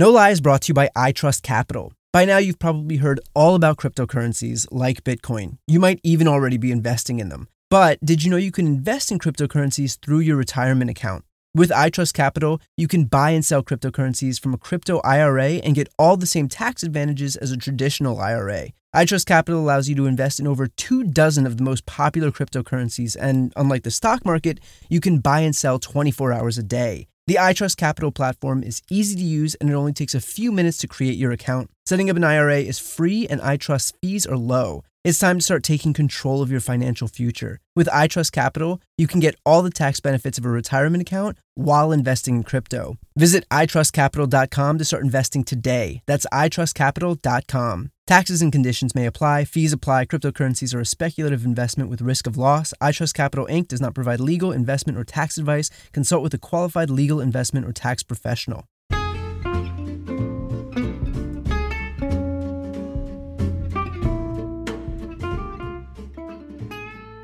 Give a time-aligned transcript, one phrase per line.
[0.00, 1.92] No Lie is brought to you by iTrust Capital.
[2.10, 5.58] By now, you've probably heard all about cryptocurrencies like Bitcoin.
[5.66, 7.48] You might even already be investing in them.
[7.68, 11.26] But did you know you can invest in cryptocurrencies through your retirement account?
[11.54, 15.90] With iTrust Capital, you can buy and sell cryptocurrencies from a crypto IRA and get
[15.98, 18.68] all the same tax advantages as a traditional IRA.
[18.96, 23.18] iTrust Capital allows you to invest in over two dozen of the most popular cryptocurrencies,
[23.20, 27.06] and unlike the stock market, you can buy and sell 24 hours a day.
[27.30, 30.78] The iTrust Capital platform is easy to use and it only takes a few minutes
[30.78, 31.70] to create your account.
[31.86, 34.82] Setting up an IRA is free and iTrust fees are low.
[35.02, 37.58] It's time to start taking control of your financial future.
[37.74, 41.90] With iTrust Capital, you can get all the tax benefits of a retirement account while
[41.90, 42.98] investing in crypto.
[43.16, 46.02] Visit itrustcapital.com to start investing today.
[46.04, 47.90] That's itrustcapital.com.
[48.06, 49.46] Taxes and conditions may apply.
[49.46, 50.04] Fees apply.
[50.04, 52.74] Cryptocurrencies are a speculative investment with risk of loss.
[52.82, 53.68] iTrust Capital Inc.
[53.68, 55.70] does not provide legal, investment, or tax advice.
[55.92, 58.66] Consult with a qualified legal, investment, or tax professional.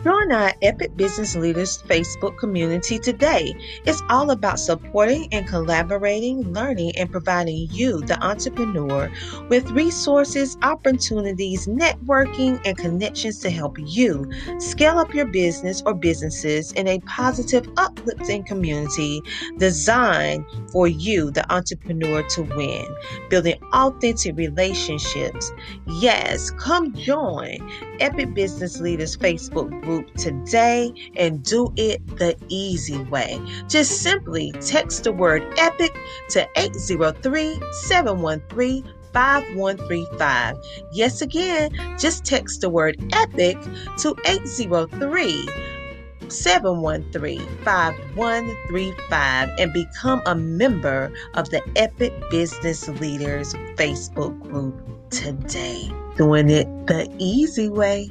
[0.06, 3.54] No, Join our Epic Business Leaders Facebook community today.
[3.84, 9.08] It's all about supporting and collaborating, learning, and providing you, the entrepreneur,
[9.48, 16.72] with resources, opportunities, networking, and connections to help you scale up your business or businesses
[16.72, 19.22] in a positive, uplifting community
[19.58, 22.84] designed for you, the entrepreneur, to win.
[23.30, 25.52] Building authentic relationships.
[25.86, 27.58] Yes, come join
[28.00, 33.40] Epic Business Leaders Facebook group today and do it the easy way.
[33.68, 35.96] Just simply text the word EPIC
[36.30, 40.56] to 803 713 5135.
[40.92, 43.58] Yes, again, just text the word EPIC
[43.98, 45.48] to 803
[46.28, 54.74] 713 5135 and become a member of the Epic Business Leaders Facebook group
[55.10, 55.90] today.
[56.16, 58.10] Doing it the easy way.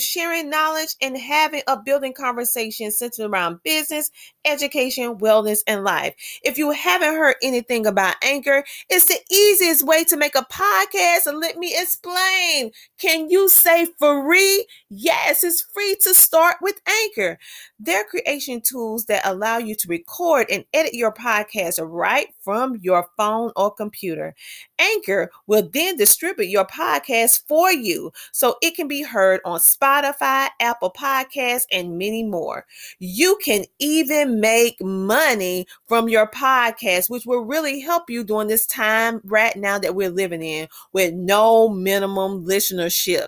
[0.01, 4.11] sharing knowledge and having a building conversation centered around business,
[4.45, 6.15] education, wellness, and life.
[6.43, 11.27] If you haven't heard anything about Anchor, it's the easiest way to make a podcast.
[11.27, 12.71] And let me explain.
[12.99, 14.65] Can you say free?
[14.89, 17.37] Yes, it's free to start with Anchor.
[17.79, 23.07] They're creation tools that allow you to record and edit your podcast right from your
[23.17, 24.35] phone or computer.
[24.77, 30.49] Anchor will then distribute your podcast for you so it can be heard on Spotify,
[30.59, 32.65] Apple Podcasts, and many more.
[32.99, 38.65] You can even make money from your podcast, which will really help you during this
[38.65, 43.27] time right now that we're living in with no minimum listenership.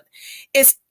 [0.52, 0.76] It's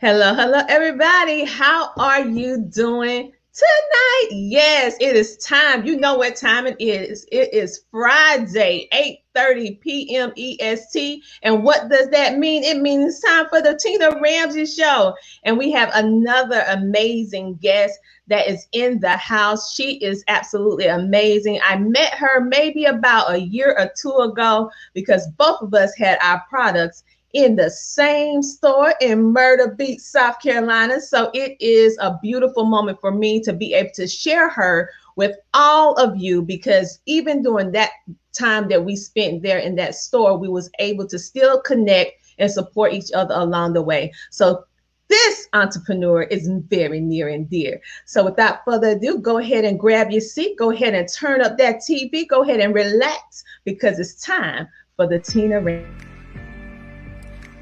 [0.00, 1.44] Hello, hello, everybody.
[1.44, 4.28] How are you doing tonight?
[4.30, 5.84] Yes, it is time.
[5.84, 7.26] You know what time it is.
[7.30, 10.32] It is Friday, 8 30 p.m.
[10.38, 11.22] EST.
[11.42, 12.64] And what does that mean?
[12.64, 15.14] It means time for the Tina Ramsay Show.
[15.44, 19.74] And we have another amazing guest that is in the house.
[19.74, 21.60] She is absolutely amazing.
[21.62, 26.18] I met her maybe about a year or two ago because both of us had
[26.22, 31.00] our products in the same store in Myrtle Beach, South Carolina.
[31.00, 35.36] So it is a beautiful moment for me to be able to share her with
[35.54, 37.90] all of you because even during that
[38.32, 42.50] time that we spent there in that store, we was able to still connect and
[42.50, 44.12] support each other along the way.
[44.30, 44.64] So
[45.08, 47.80] this entrepreneur is very near and dear.
[48.06, 50.56] So without further ado, go ahead and grab your seat.
[50.56, 52.26] Go ahead and turn up that TV.
[52.28, 56.09] Go ahead and relax because it's time for the Tina Ramsay.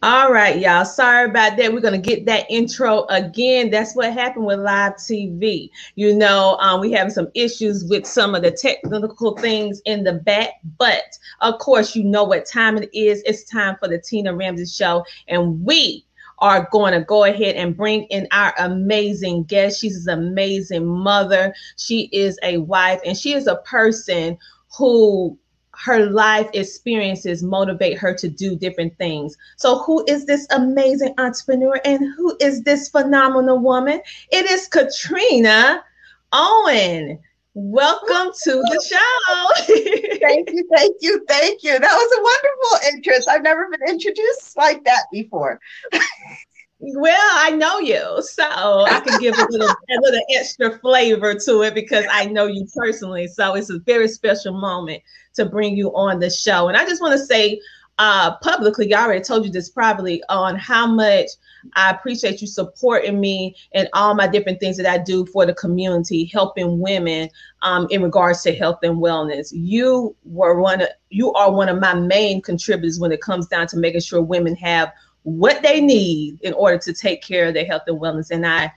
[0.00, 0.84] All right, y'all.
[0.84, 1.72] Sorry about that.
[1.72, 3.68] We're to get that intro again.
[3.68, 5.70] That's what happened with live TV.
[5.96, 10.12] You know, um, we having some issues with some of the technical things in the
[10.12, 13.24] back, but of course, you know what time it is.
[13.26, 16.04] It's time for the Tina Ramsay Show, and we
[16.38, 19.80] are going to go ahead and bring in our amazing guest.
[19.80, 21.52] She's an amazing mother.
[21.76, 24.38] She is a wife, and she is a person
[24.76, 25.36] who
[25.84, 29.36] her life experiences motivate her to do different things.
[29.56, 34.00] So, who is this amazing entrepreneur and who is this phenomenal woman?
[34.32, 35.84] It is Katrina
[36.32, 37.18] Owen.
[37.54, 40.18] Welcome to the show.
[40.20, 41.78] thank you, thank you, thank you.
[41.78, 43.28] That was a wonderful interest.
[43.28, 45.60] I've never been introduced like that before.
[46.80, 51.62] Well, I know you, so I can give a little a little extra flavor to
[51.62, 53.26] it because I know you personally.
[53.26, 55.02] So it's a very special moment
[55.34, 56.68] to bring you on the show.
[56.68, 57.60] And I just want to say
[57.98, 61.30] uh, publicly, I already told you this probably on how much
[61.74, 65.54] I appreciate you supporting me and all my different things that I do for the
[65.54, 67.28] community, helping women
[67.62, 69.48] um, in regards to health and wellness.
[69.52, 73.66] You were one of you are one of my main contributors when it comes down
[73.68, 74.92] to making sure women have
[75.28, 78.30] what they need in order to take care of their health and wellness.
[78.30, 78.72] And I,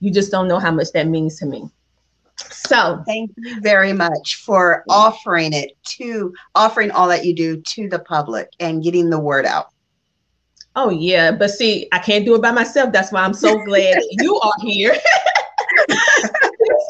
[0.00, 1.70] you just don't know how much that means to me.
[2.50, 7.88] So thank you very much for offering it to offering all that you do to
[7.88, 9.68] the public and getting the word out.
[10.74, 12.92] Oh yeah, but see, I can't do it by myself.
[12.92, 14.94] That's why I'm so glad you are here.
[15.88, 15.98] this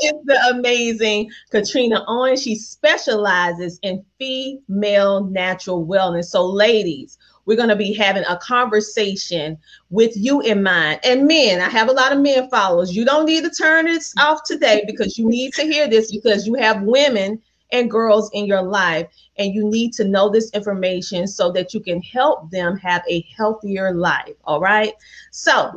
[0.02, 2.36] is the amazing Katrina Owen.
[2.36, 6.26] She specializes in female natural wellness.
[6.26, 9.56] So, ladies, we're going to be having a conversation
[9.90, 11.00] with you in mind.
[11.04, 12.94] And men, I have a lot of men followers.
[12.94, 16.46] You don't need to turn this off today because you need to hear this because
[16.46, 17.40] you have women
[17.72, 19.08] and girls in your life
[19.38, 23.24] and you need to know this information so that you can help them have a
[23.36, 24.34] healthier life.
[24.44, 24.92] All right.
[25.30, 25.72] So,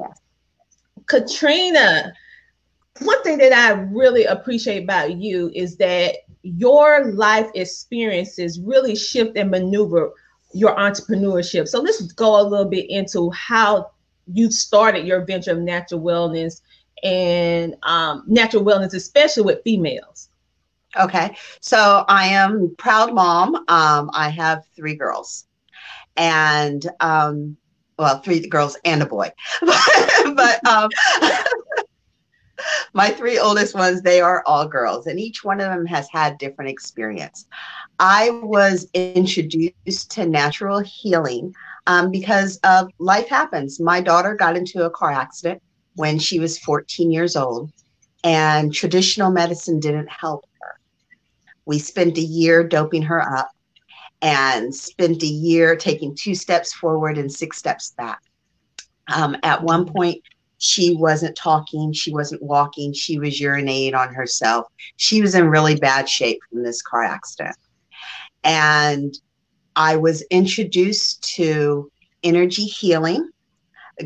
[1.06, 2.14] Katrina,
[3.00, 9.38] one thing that I really appreciate about you is that your life experiences really shift
[9.38, 10.12] and maneuver
[10.54, 11.68] your entrepreneurship.
[11.68, 13.92] So let's go a little bit into how
[14.32, 16.62] you started your venture of natural wellness
[17.04, 20.30] and um, natural wellness, especially with females.
[21.00, 23.56] Okay, so I am proud mom.
[23.68, 25.46] Um, I have three girls,
[26.18, 27.58] and um,
[28.00, 29.32] well, three girls and a boy,
[29.62, 30.90] but, um,
[32.94, 36.40] my three oldest ones, they are all girls, and each one of them has had
[36.40, 37.46] different experience.
[38.00, 41.54] I was introduced to natural healing
[41.86, 43.80] um, because of life happens.
[43.80, 45.62] My daughter got into a car accident
[45.96, 47.72] when she was 14 years old,
[48.24, 50.80] and traditional medicine didn't help her.
[51.66, 53.52] We spent a year doping her up
[54.22, 58.22] and spent a year taking two steps forward and six steps back.
[59.14, 60.22] Um, at one point,
[60.58, 64.68] she wasn't talking, she wasn't walking, she was urinating on herself.
[64.98, 67.56] She was in really bad shape from this car accident.
[68.44, 69.14] And
[69.76, 71.92] I was introduced to
[72.24, 73.30] energy healing.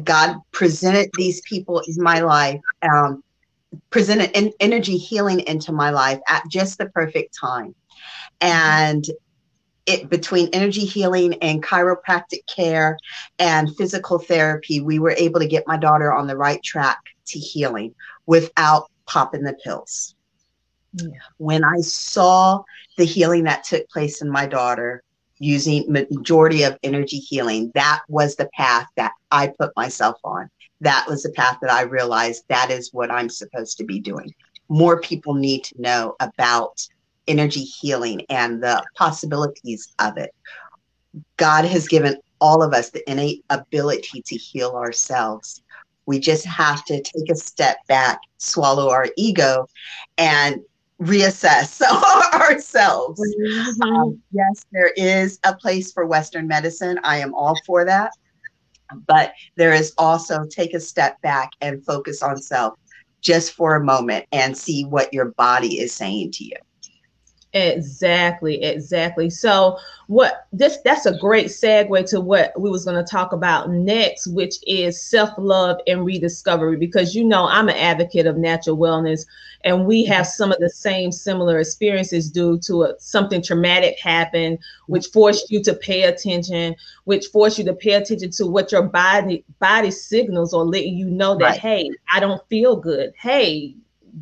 [0.04, 3.24] God presented these people in my life, um,
[3.90, 7.76] presented energy healing into my life at just the perfect time.
[8.42, 9.06] And
[9.86, 12.98] it between energy healing and chiropractic care
[13.40, 17.40] and physical therapy, we were able to get my daughter on the right track to
[17.40, 17.94] healing
[18.26, 20.13] without popping the pills.
[21.38, 22.64] When I saw
[22.98, 25.04] the healing that took place in my daughter
[25.40, 30.50] using majority of energy healing, that was the path that I put myself on.
[30.82, 34.32] That was the path that I realized that is what I'm supposed to be doing.
[34.70, 36.86] More people need to know about
[37.28, 40.32] energy healing and the possibilities of it.
[41.38, 45.62] God has given all of us the innate ability to heal ourselves.
[46.06, 49.68] We just have to take a step back, swallow our ego,
[50.18, 50.60] and
[51.06, 51.82] reassess
[52.34, 53.22] ourselves.
[53.22, 53.82] Mm-hmm.
[53.82, 57.00] Um, yes, there is a place for Western medicine.
[57.04, 58.12] I am all for that.
[59.08, 62.74] But there is also take a step back and focus on self
[63.22, 66.58] just for a moment and see what your body is saying to you.
[67.54, 69.30] Exactly, exactly.
[69.30, 73.70] So what this that's a great segue to what we was going to talk about
[73.70, 79.28] next, which is self-love and rediscovery because you know I'm an advocate of natural wellness
[79.64, 80.14] and we mm-hmm.
[80.14, 84.58] have some of the same similar experiences due to a, something traumatic happened
[84.88, 88.84] which forced you to pay attention, which forced you to pay attention to what your
[88.84, 91.60] body body signals or letting you know that right.
[91.60, 93.14] hey, I don't feel good.
[93.16, 93.76] Hey,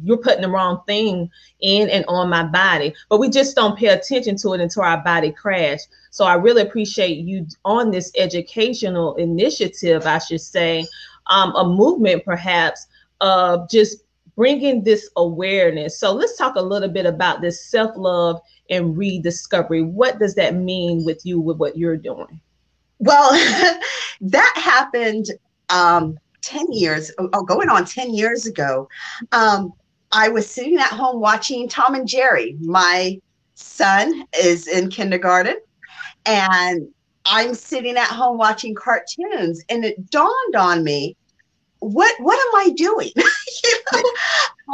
[0.04, 1.30] you're putting the wrong thing
[1.60, 2.94] in and on my body.
[3.10, 5.80] But we just don't pay attention to it until our body crash
[6.14, 10.86] so i really appreciate you on this educational initiative i should say
[11.28, 12.86] um, a movement perhaps
[13.22, 14.04] of just
[14.36, 16.00] bringing this awareness.
[16.00, 19.84] So let's talk a little bit about this self-love and rediscovery.
[19.84, 22.40] What does that mean with you with what you're doing?
[23.00, 23.32] Well
[24.22, 25.28] that happened
[25.70, 28.90] um, 10 years, oh, going on 10 years ago.
[29.32, 29.74] Um,
[30.12, 32.56] I was sitting at home watching Tom and Jerry.
[32.62, 33.20] My
[33.56, 35.58] son is in kindergarten,
[36.26, 36.88] and
[37.26, 41.16] I'm sitting at home watching cartoons, and it dawned on me,
[41.80, 43.12] what what am I doing?
[43.16, 44.02] you know,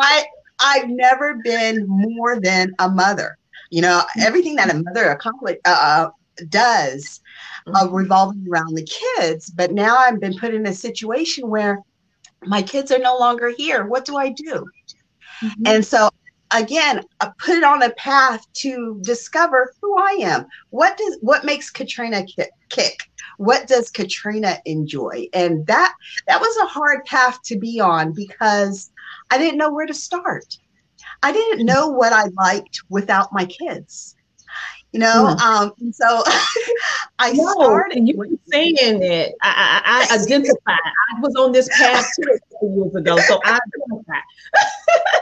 [0.01, 0.25] I
[0.59, 3.37] I've never been more than a mother.
[3.69, 6.09] You know, everything that a mother accomplish, uh, uh
[6.49, 7.21] does
[7.67, 7.95] uh, mm-hmm.
[7.95, 9.49] revolving around the kids.
[9.49, 11.79] But now I've been put in a situation where
[12.45, 13.85] my kids are no longer here.
[13.85, 14.65] What do I do?
[15.41, 15.67] Mm-hmm.
[15.67, 16.09] And so
[16.51, 20.45] again, I put it on a path to discover who I am.
[20.69, 22.25] What does what makes Katrina
[22.69, 22.97] kick?
[23.37, 25.27] What does Katrina enjoy?
[25.33, 25.93] And that
[26.27, 28.91] that was a hard path to be on because
[29.29, 30.57] I didn't know where to start.
[31.23, 34.15] I didn't know what I liked without my kids
[34.93, 35.39] you know mm.
[35.39, 36.23] um so
[37.19, 41.69] i no, started you were saying it i i, I identified i was on this
[41.77, 43.59] path two years ago so i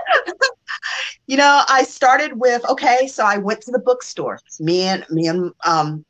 [1.27, 5.27] you know i started with okay so i went to the bookstore me and me
[5.27, 6.05] and um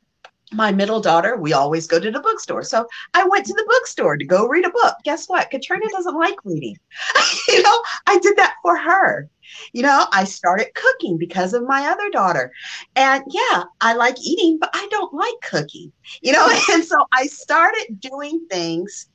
[0.52, 2.62] my middle daughter, we always go to the bookstore.
[2.62, 4.94] So I went to the bookstore to go read a book.
[5.04, 5.50] Guess what?
[5.50, 6.76] Katrina doesn't like reading.
[7.48, 9.28] you know, I did that for her.
[9.72, 12.52] You know, I started cooking because of my other daughter.
[12.94, 15.92] And yeah, I like eating, but I don't like cooking.
[16.22, 19.08] You know, and so I started doing things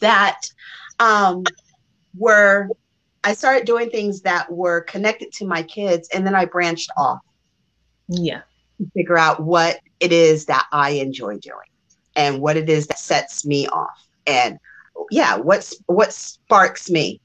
[0.00, 0.42] that
[0.98, 1.44] um
[2.16, 2.68] were
[3.24, 7.20] I started doing things that were connected to my kids and then I branched off.
[8.08, 8.42] Yeah.
[8.94, 11.68] Figure out what it is that I enjoy doing
[12.14, 14.08] and what it is that sets me off.
[14.26, 14.58] And
[15.10, 17.20] yeah, what's what sparks me.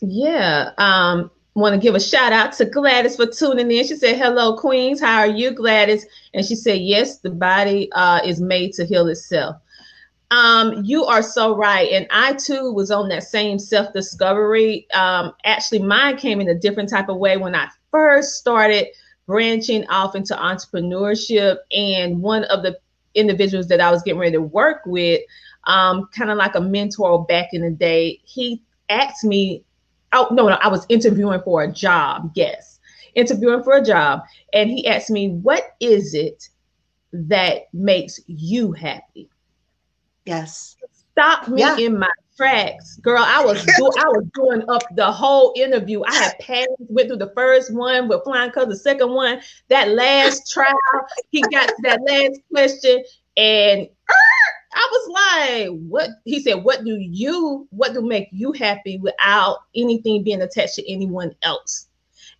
[0.00, 0.70] Yeah.
[0.78, 3.86] Um, want to give a shout out to Gladys for tuning in.
[3.86, 5.00] She said, Hello, Queens.
[5.00, 6.06] How are you, Gladys?
[6.34, 9.56] And she said, Yes, the body uh, is made to heal itself.
[10.30, 11.90] Um, you are so right.
[11.92, 14.86] And I too was on that same self discovery.
[14.92, 18.88] Um, actually, mine came in a different type of way when I first started
[19.26, 21.56] branching off into entrepreneurship.
[21.72, 22.78] And one of the
[23.14, 25.22] individuals that I was getting ready to work with,
[25.64, 29.64] um, kind of like a mentor back in the day, he asked me,
[30.12, 32.32] oh, no, no, I was interviewing for a job.
[32.34, 32.80] Yes,
[33.14, 34.22] interviewing for a job.
[34.52, 36.48] And he asked me, what is it
[37.12, 39.28] that makes you happy?
[40.24, 40.76] Yes.
[41.12, 41.78] Stop me yeah.
[41.78, 43.24] in my tracks, girl.
[43.26, 46.02] I was do- I was doing up the whole interview.
[46.04, 49.88] I had passed, went through the first one with flying colors, the second one, that
[49.88, 50.76] last trial,
[51.30, 53.02] he got to that last question,
[53.38, 53.88] and
[54.74, 56.10] I was like, what?
[56.24, 60.92] He said, what do you, what do make you happy without anything being attached to
[60.92, 61.88] anyone else?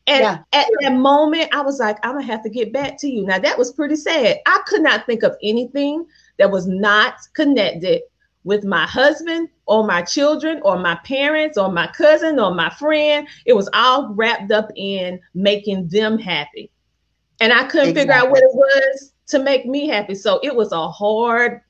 [0.09, 0.39] And yeah.
[0.53, 3.25] at that moment, I was like, I'm gonna have to get back to you.
[3.25, 4.39] Now that was pretty sad.
[4.47, 6.07] I could not think of anything
[6.39, 8.03] that was not connected
[8.45, 13.27] with my husband or my children or my parents or my cousin or my friend.
[13.47, 16.71] It was all wrapped up in making them happy.
[17.41, 18.03] And I couldn't exactly.
[18.03, 20.15] figure out what it was to make me happy.
[20.15, 21.61] So it was a hard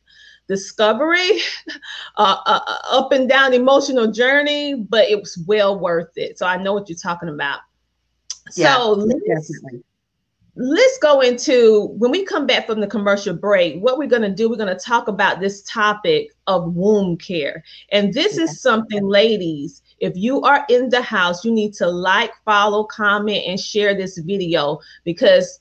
[0.49, 1.41] discovery,
[2.17, 6.39] uh, uh, up and down emotional journey, but it was well worth it.
[6.39, 7.61] So I know what you're talking about.
[8.55, 9.83] Yeah, so definitely
[10.57, 14.35] let's go into when we come back from the commercial break what we're going to
[14.35, 17.63] do we're going to talk about this topic of womb care
[17.93, 22.33] and this is something ladies if you are in the house you need to like
[22.47, 25.61] follow comment and share this video because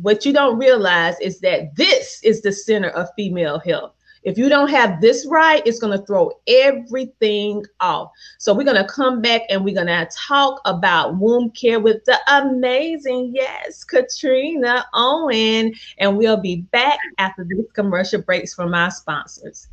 [0.00, 4.48] what you don't realize is that this is the center of female health If you
[4.48, 8.10] don't have this right, it's going to throw everything off.
[8.38, 12.04] So we're going to come back and we're going to talk about womb care with
[12.04, 15.74] the amazing, yes, Katrina Owen.
[15.98, 19.68] And we'll be back after these commercial breaks from our sponsors.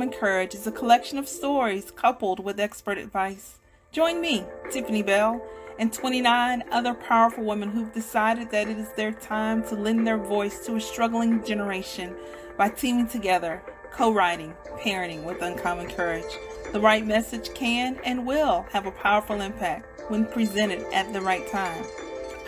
[0.00, 3.58] With Uncommon Courage is a collection of stories coupled with expert advice.
[3.92, 5.42] Join me, Tiffany Bell,
[5.78, 10.16] and 29 other powerful women who've decided that it is their time to lend their
[10.16, 12.16] voice to a struggling generation
[12.56, 16.32] by teaming together, co writing Parenting with Uncommon Courage.
[16.72, 21.46] The right message can and will have a powerful impact when presented at the right
[21.48, 21.84] time.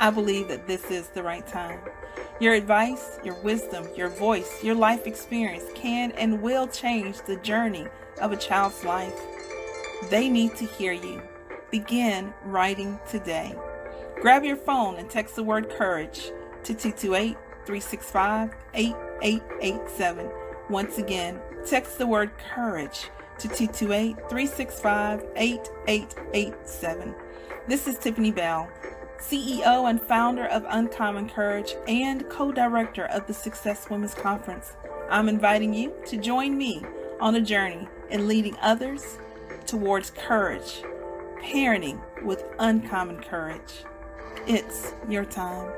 [0.00, 1.80] I believe that this is the right time.
[2.40, 7.86] Your advice, your wisdom, your voice, your life experience can and will change the journey
[8.20, 9.14] of a child's life.
[10.10, 11.22] They need to hear you.
[11.70, 13.54] Begin writing today.
[14.20, 16.32] Grab your phone and text the word courage
[16.64, 20.30] to 228 365 8887.
[20.68, 27.14] Once again, text the word courage to 228 365 8887.
[27.68, 28.68] This is Tiffany Bell
[29.22, 34.72] CEO and founder of Uncommon Courage, and co director of the Success Women's Conference.
[35.08, 36.82] I'm inviting you to join me
[37.20, 39.18] on a journey in leading others
[39.64, 40.82] towards courage,
[41.40, 43.84] parenting with uncommon courage.
[44.46, 45.70] It's your time.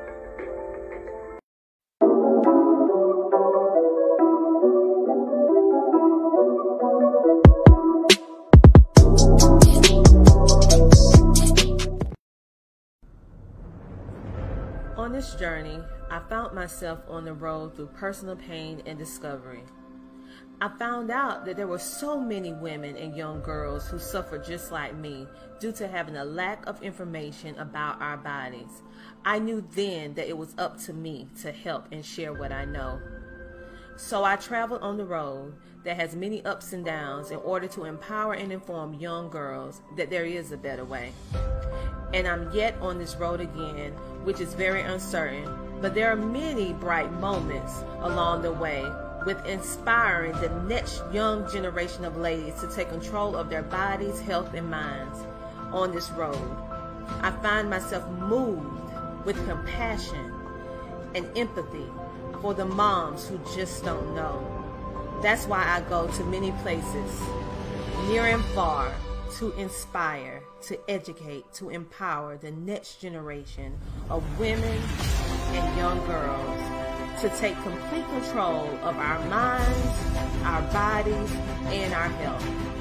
[15.35, 19.63] Journey, I found myself on the road through personal pain and discovery.
[20.61, 24.71] I found out that there were so many women and young girls who suffered just
[24.71, 25.27] like me
[25.61, 28.83] due to having a lack of information about our bodies.
[29.25, 32.65] I knew then that it was up to me to help and share what I
[32.65, 33.01] know.
[33.97, 37.85] So I traveled on the road that has many ups and downs in order to
[37.85, 41.13] empower and inform young girls that there is a better way.
[42.13, 45.49] And I'm yet on this road again, which is very uncertain,
[45.81, 48.85] but there are many bright moments along the way
[49.27, 54.53] with inspiring the next young generation of ladies to take control of their bodies, health,
[54.55, 55.19] and minds
[55.73, 56.57] on this road.
[57.21, 58.93] I find myself moved
[59.25, 60.33] with compassion
[61.15, 61.87] and empathy
[62.41, 64.51] for the moms who just don't know.
[65.23, 67.21] That's why I go to many places,
[68.09, 68.93] near and far,
[69.39, 73.79] to inspire, to educate, to empower the next generation
[74.11, 74.81] of women
[75.53, 81.33] and young girls to take complete control of our minds, our bodies,
[81.67, 82.74] and our health.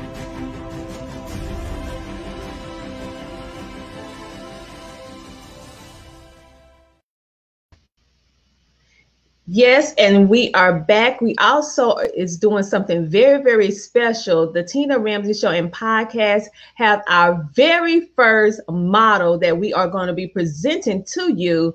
[9.45, 11.19] Yes, and we are back.
[11.19, 14.49] We also is doing something very, very special.
[14.49, 20.08] The Tina Ramsay Show and podcast have our very first model that we are going
[20.08, 21.73] to be presenting to you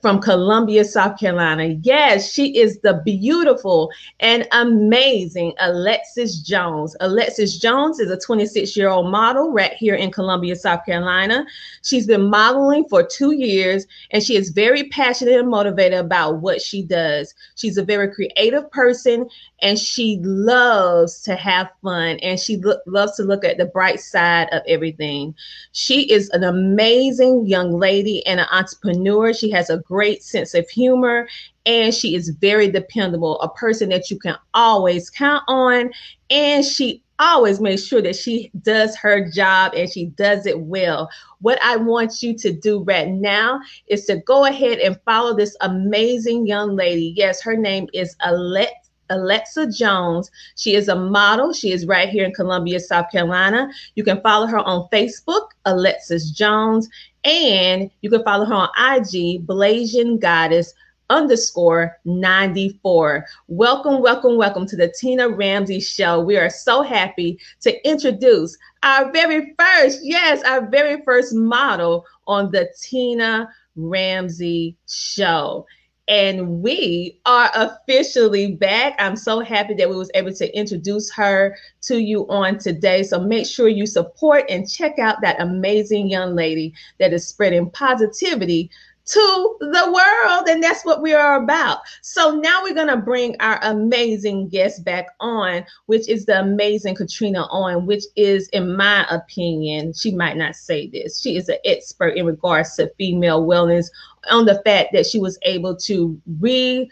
[0.00, 1.76] from Columbia, South Carolina.
[1.82, 6.94] Yes, she is the beautiful and amazing Alexis Jones.
[7.00, 11.44] Alexis Jones is a 26 year old model right here in Columbia, South Carolina.
[11.82, 16.62] She's been modeling for two years and she is very passionate and motivated about what
[16.62, 17.34] she does.
[17.56, 19.28] She's a very creative person
[19.62, 24.00] and she loves to have fun and she lo- loves to look at the bright
[24.00, 25.34] side of everything.
[25.72, 29.32] She is an amazing young lady and an entrepreneur.
[29.32, 31.28] She has a great sense of humor
[31.66, 35.90] and she is very dependable, a person that you can always count on.
[36.30, 41.10] And she always makes sure that she does her job and she does it well.
[41.40, 45.56] What I want you to do right now is to go ahead and follow this
[45.60, 47.12] amazing young lady.
[47.16, 48.79] Yes, her name is Alette
[49.10, 50.30] Alexa Jones.
[50.56, 51.52] She is a model.
[51.52, 53.68] She is right here in Columbia, South Carolina.
[53.94, 56.88] You can follow her on Facebook, Alexis Jones,
[57.24, 60.72] and you can follow her on IG, Blasian Goddess
[61.10, 63.26] underscore 94.
[63.48, 66.20] Welcome, welcome, welcome to the Tina Ramsay Show.
[66.20, 72.50] We are so happy to introduce our very first, yes, our very first model on
[72.50, 75.66] the Tina Ramsay Show.
[76.08, 78.96] And we are officially back.
[78.98, 83.04] I'm so happy that we was able to introduce her to you on today.
[83.04, 87.70] So make sure you support and check out that amazing young lady that is spreading
[87.70, 88.70] positivity
[89.12, 90.48] to the world.
[90.48, 91.78] And that's what we are about.
[92.02, 96.94] So now we're going to bring our amazing guest back on, which is the amazing
[96.94, 101.58] Katrina Owen, which is, in my opinion, she might not say this, she is an
[101.64, 103.86] expert in regards to female wellness
[104.30, 106.90] on the fact that she was able to re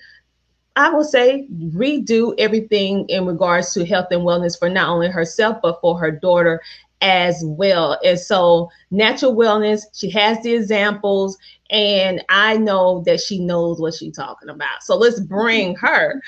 [0.76, 5.58] I will say redo everything in regards to health and wellness for not only herself
[5.60, 6.62] but for her daughter
[7.00, 7.98] as well.
[8.04, 11.36] And so, natural wellness, she has the examples,
[11.70, 14.82] and I know that she knows what she's talking about.
[14.82, 16.20] So let's bring her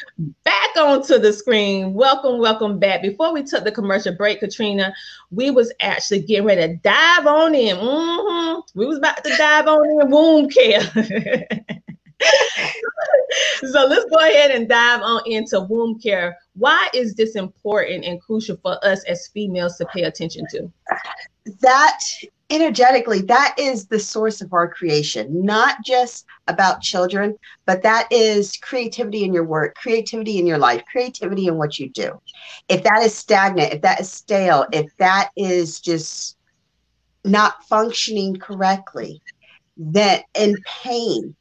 [0.45, 1.95] back onto the screen.
[1.95, 3.01] Welcome, welcome back.
[3.03, 4.93] Before we took the commercial break, Katrina,
[5.31, 7.77] we was actually getting ready to dive on in.
[7.77, 8.79] Mm-hmm.
[8.79, 10.81] We was about to dive on in womb care.
[13.61, 16.37] so let's go ahead and dive on into womb care.
[16.55, 20.71] Why is this important and crucial for us as females to pay attention to?
[21.61, 22.01] That
[22.51, 27.37] energetically, that is the source of our creation, not just about children,
[27.67, 31.89] but that is creativity in your work, creativity in your life, creativity in what you
[31.91, 32.21] do.
[32.69, 36.37] If that is stagnant, if that is stale, if that is just
[37.25, 39.23] not functioning correctly,
[39.77, 41.35] that in pain,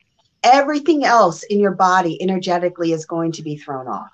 [0.44, 4.12] everything else in your body energetically is going to be thrown off.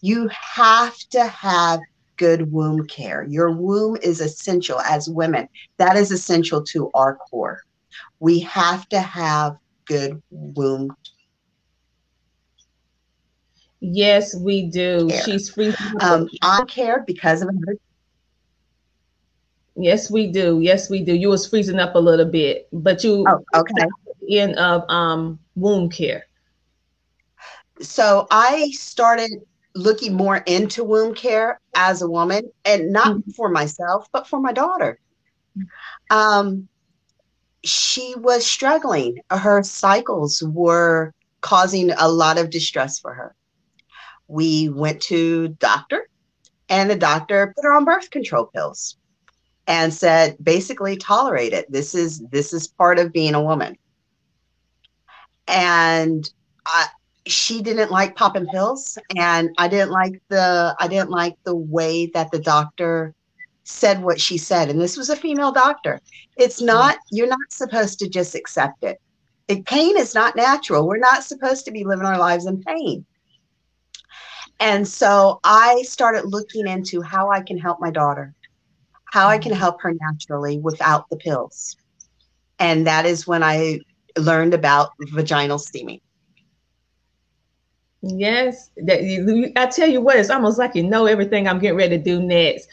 [0.00, 1.80] You have to have
[2.16, 3.24] good womb care.
[3.24, 5.48] Your womb is essential as women.
[5.78, 7.62] That is essential to our core.
[8.20, 10.96] We have to have good womb.
[13.80, 15.08] Yes, we do.
[15.08, 15.22] Care.
[15.22, 15.74] She's free.
[16.00, 17.74] Um, I care because of her.
[19.76, 20.60] Yes, we do.
[20.60, 21.14] Yes, we do.
[21.14, 23.86] You was freezing up a little bit, but you oh, okay.
[24.28, 26.26] In of um womb care.
[27.80, 29.30] So I started
[29.76, 33.30] looking more into womb care as a woman and not mm-hmm.
[33.30, 34.98] for myself but for my daughter.
[36.10, 36.68] Um,
[37.64, 39.18] she was struggling.
[39.30, 43.34] Her cycles were causing a lot of distress for her.
[44.28, 46.08] We went to doctor
[46.68, 48.96] and the doctor put her on birth control pills
[49.66, 51.70] and said basically tolerate it.
[51.70, 53.76] This is this is part of being a woman.
[55.48, 56.28] And
[56.66, 56.86] I,
[57.26, 62.06] she didn't like popping pills and i didn't like the i didn't like the way
[62.06, 63.14] that the doctor
[63.66, 66.00] said what she said and this was a female doctor.
[66.36, 69.00] It's not you're not supposed to just accept it.
[69.48, 70.86] it pain is not natural.
[70.86, 73.04] We're not supposed to be living our lives in pain.
[74.60, 78.32] And so i started looking into how i can help my daughter
[79.06, 79.60] how i can mm-hmm.
[79.60, 81.76] help her naturally without the pills.
[82.60, 83.80] And that is when i
[84.16, 86.00] learned about vaginal steaming
[88.08, 91.78] Yes, that you, I tell you what, it's almost like you know everything I'm getting
[91.78, 92.68] ready to do next.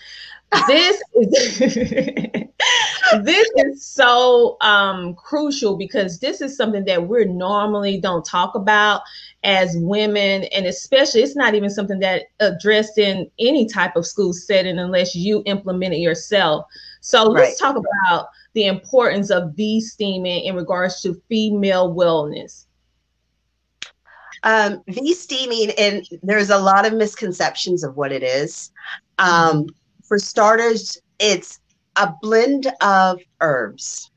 [0.67, 1.29] This is
[3.23, 9.01] this is so um, crucial because this is something that we normally don't talk about
[9.43, 14.33] as women, and especially it's not even something that addressed in any type of school
[14.33, 16.65] setting unless you implement it yourself.
[17.01, 22.65] So let's talk about the importance of V-steaming in regards to female wellness.
[24.43, 28.71] Um, V steaming, and there's a lot of misconceptions of what it is.
[29.17, 29.67] Um,
[30.03, 31.59] for starters, it's
[31.95, 34.11] a blend of herbs,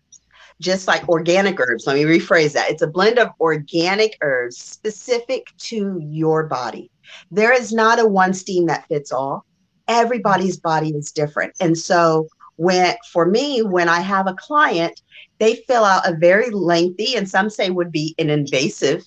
[0.61, 1.87] just like organic herbs.
[1.87, 2.71] Let me rephrase that.
[2.71, 6.91] It's a blend of organic herbs specific to your body.
[7.31, 9.45] There is not a one steam that fits all.
[9.89, 11.55] Everybody's body is different.
[11.61, 15.01] And so, when for me, when I have a client,
[15.39, 19.07] they fill out a very lengthy and some say would be an invasive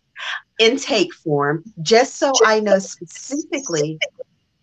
[0.60, 3.98] intake form just so I know specifically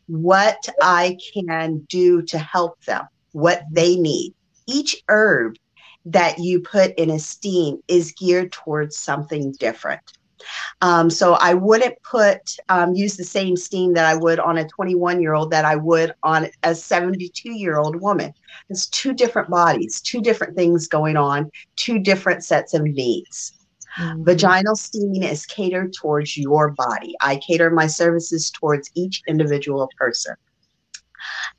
[0.07, 4.35] what I can do to help them, what they need.
[4.67, 5.57] Each herb
[6.05, 10.01] that you put in a steam is geared towards something different.
[10.81, 14.69] Um, so I wouldn't put um, use the same steam that I would on a
[14.69, 18.33] 21 year old that I would on a 72 year old woman.
[18.69, 23.56] It's two different bodies, two different things going on, two different sets of needs.
[23.99, 24.25] Mm-hmm.
[24.25, 27.15] Vaginal steaming is catered towards your body.
[27.21, 30.35] I cater my services towards each individual person.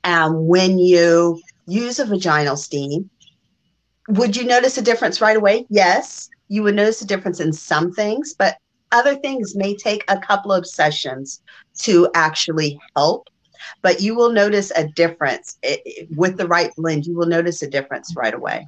[0.04, 3.10] And when you use a vaginal steam,
[4.10, 5.66] would you notice a difference right away?
[5.70, 8.58] Yes, you would notice a difference in some things, but
[8.92, 11.42] other things may take a couple of sessions
[11.80, 13.28] to actually help.
[13.82, 17.06] But you will notice a difference it, with the right blend.
[17.06, 18.66] You will notice a difference right away.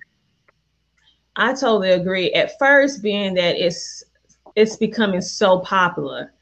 [1.40, 2.32] I totally agree.
[2.34, 4.04] At first, being that it's
[4.56, 6.34] it's becoming so popular.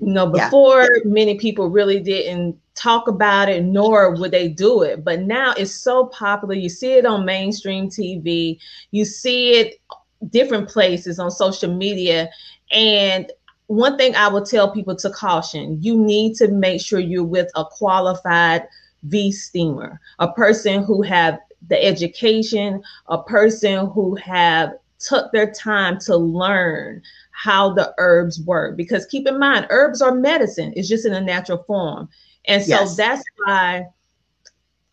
[0.00, 1.00] You know, before yeah.
[1.04, 5.02] many people really didn't talk about it, nor would they do it.
[5.02, 6.54] But now it's so popular.
[6.54, 8.58] You see it on mainstream TV,
[8.90, 9.80] you see it
[10.28, 12.28] different places on social media.
[12.70, 13.32] And
[13.68, 17.50] one thing I will tell people to caution you need to make sure you're with
[17.56, 18.68] a qualified
[19.04, 25.98] V steamer, a person who have the education, a person who have took their time
[25.98, 28.76] to learn how the herbs work.
[28.76, 32.08] Because keep in mind, herbs are medicine, it's just in a natural form.
[32.46, 32.96] And so yes.
[32.96, 33.86] that's why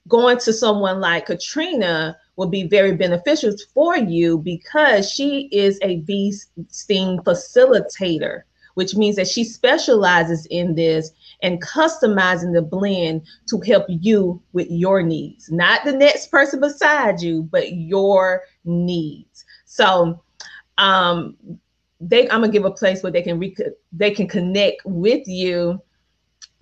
[0.08, 6.02] going to someone like Katrina will be very beneficial for you because she is a
[6.02, 6.34] V
[6.70, 8.42] steam facilitator,
[8.76, 14.68] which means that she specializes in this and customizing the blend to help you with
[14.70, 19.46] your needs, not the next person beside you, but your needs.
[19.66, 20.22] So,
[20.78, 21.38] um,
[22.02, 25.82] they I'm gonna give a place where they can rec- they can connect with you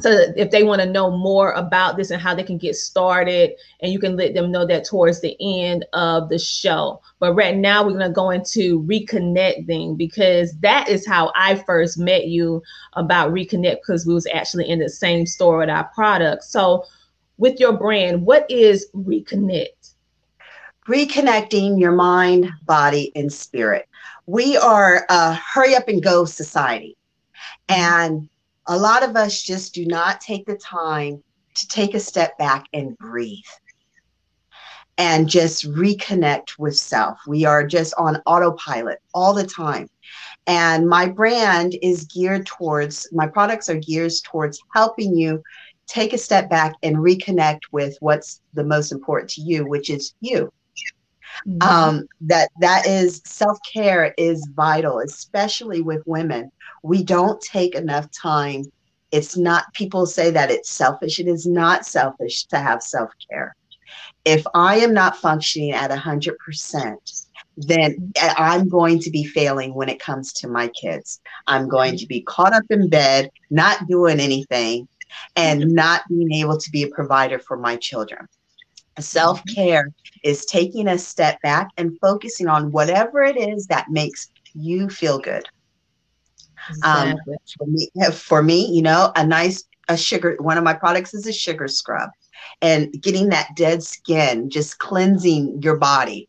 [0.03, 3.51] so if they want to know more about this and how they can get started
[3.79, 7.01] and you can let them know that towards the end of the show.
[7.19, 11.97] But right now we're going to go into reconnecting because that is how i first
[11.97, 12.61] met you
[12.93, 16.83] about reconnect because we was actually in the same store with our products so
[17.37, 19.93] with your brand what is reconnect?
[20.87, 23.87] Reconnecting your mind body and spirit.
[24.25, 26.97] We are a hurry up and go society.
[27.69, 28.27] And
[28.67, 31.23] a lot of us just do not take the time
[31.55, 33.39] to take a step back and breathe
[34.97, 37.19] and just reconnect with self.
[37.27, 39.89] We are just on autopilot all the time.
[40.45, 45.41] And my brand is geared towards, my products are geared towards helping you
[45.87, 50.13] take a step back and reconnect with what's the most important to you, which is
[50.21, 50.51] you.
[51.47, 51.67] Mm-hmm.
[51.67, 56.51] Um, that that is self-care is vital, especially with women
[56.83, 58.65] we don't take enough time.
[59.11, 61.19] It's not, people say that it's selfish.
[61.19, 63.55] It is not selfish to have self care.
[64.25, 67.25] If I am not functioning at 100%,
[67.57, 71.21] then I'm going to be failing when it comes to my kids.
[71.47, 74.87] I'm going to be caught up in bed, not doing anything,
[75.35, 78.27] and not being able to be a provider for my children.
[78.99, 79.91] Self care
[80.23, 85.19] is taking a step back and focusing on whatever it is that makes you feel
[85.19, 85.47] good.
[86.83, 87.33] Um, exactly.
[87.33, 90.37] Um, for me, for me, you know, a nice a sugar.
[90.39, 92.09] One of my products is a sugar scrub,
[92.61, 96.27] and getting that dead skin, just cleansing your body.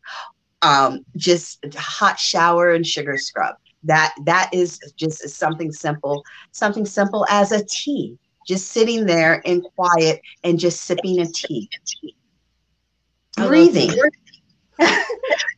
[0.61, 3.55] Um, just hot shower and sugar scrub.
[3.83, 6.23] That that is just something simple.
[6.51, 8.17] Something simple as a tea.
[8.47, 11.69] Just sitting there in quiet and just sipping a tea.
[13.37, 13.91] Breathing.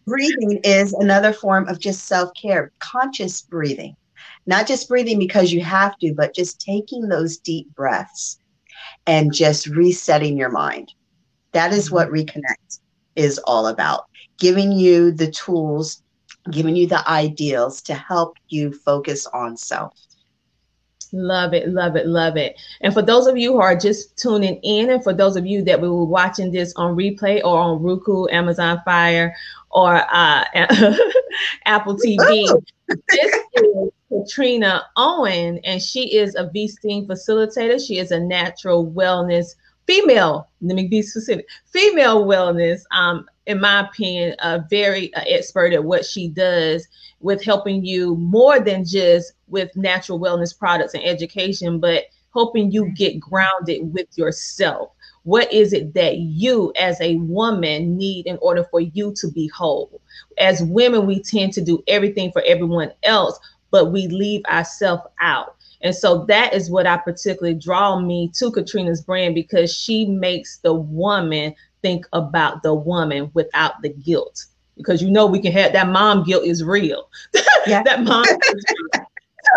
[0.06, 3.96] breathing is another form of just self care, conscious breathing
[4.48, 8.40] not just breathing because you have to, but just taking those deep breaths
[9.06, 10.94] and just resetting your mind.
[11.52, 12.40] That is what mm-hmm.
[12.40, 12.80] Reconnect
[13.16, 14.06] is all about
[14.40, 16.02] giving you the tools,
[16.50, 19.94] giving you the ideals to help you focus on self.
[21.14, 22.60] Love it, love it, love it.
[22.82, 25.64] And for those of you who are just tuning in, and for those of you
[25.64, 29.36] that will be watching this on replay or on Roku, Amazon Fire,
[29.72, 30.46] or uh,
[31.66, 37.86] Apple TV, this is Katrina Owen, and she is a V-Steam facilitator.
[37.86, 40.50] She is a natural wellness female.
[40.62, 41.48] Let me be specific.
[41.66, 46.88] Female wellness, um, in my opinion, a very uh, expert at what she does
[47.20, 52.92] with helping you more than just with natural wellness products and education, but helping you
[52.92, 54.92] get grounded with yourself.
[55.24, 59.48] What is it that you, as a woman, need in order for you to be
[59.48, 60.02] whole?
[60.38, 63.40] As women, we tend to do everything for everyone else
[63.72, 65.56] but we leave ourselves out.
[65.82, 70.58] And so that is what I particularly draw me to Katrina's brand because she makes
[70.58, 74.46] the woman think about the woman without the guilt.
[74.76, 77.10] Because you know we can have that mom guilt is real.
[77.66, 77.84] Yeah.
[77.84, 78.24] that mom.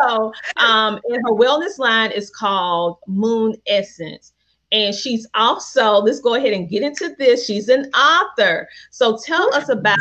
[0.02, 4.32] so um, and her wellness line is called Moon Essence.
[4.72, 7.46] And she's also, let's go ahead and get into this.
[7.46, 8.68] She's an author.
[8.90, 9.98] So tell us about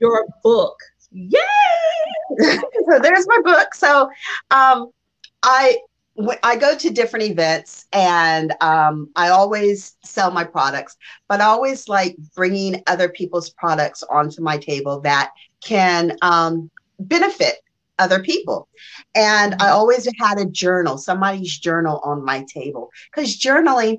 [0.00, 0.76] your book,
[1.12, 1.38] Yay!
[2.40, 3.74] so there's my book.
[3.74, 4.10] So
[4.50, 4.90] um,
[5.42, 5.78] I
[6.42, 10.96] I go to different events and um, I always sell my products,
[11.28, 15.30] but I always like bringing other people's products onto my table that
[15.64, 17.56] can um, benefit
[17.98, 18.68] other people.
[19.14, 23.98] And I always had a journal, somebody's journal on my table because journaling,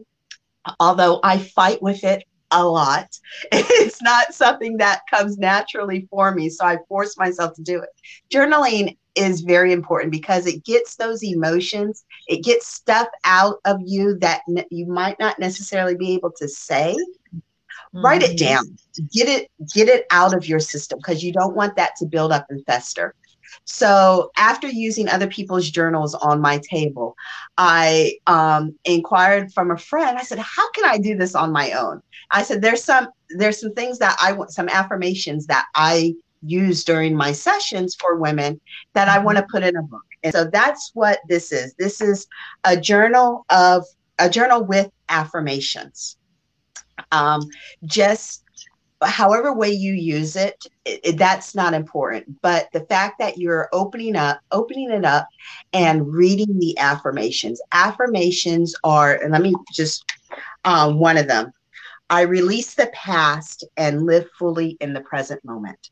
[0.80, 3.08] although I fight with it a lot.
[3.52, 6.49] It's not something that comes naturally for me.
[6.49, 7.89] So I force myself to do it.
[8.32, 14.17] Journaling is very important because it gets those emotions, it gets stuff out of you
[14.19, 16.95] that you might not necessarily be able to say.
[16.95, 18.06] Mm-hmm.
[18.06, 18.45] Write it mm-hmm.
[18.45, 18.78] down.
[19.12, 22.32] Get it get it out of your system because you don't want that to build
[22.32, 23.13] up and fester.
[23.65, 27.15] So after using other people's journals on my table,
[27.58, 30.17] I um, inquired from a friend.
[30.17, 33.60] I said, "How can I do this on my own?" I said, "There's some there's
[33.60, 38.60] some things that I want, some affirmations that I use during my sessions for women
[38.93, 41.73] that I want to put in a book." And so that's what this is.
[41.77, 42.27] This is
[42.63, 43.86] a journal of
[44.19, 46.17] a journal with affirmations.
[47.12, 47.41] Um,
[47.86, 48.43] just
[49.06, 54.15] however way you use it, it, that's not important but the fact that you're opening
[54.15, 55.27] up opening it up
[55.73, 60.06] and reading the affirmations affirmations are and let me just
[60.65, 61.51] um, one of them
[62.10, 65.89] i release the past and live fully in the present moment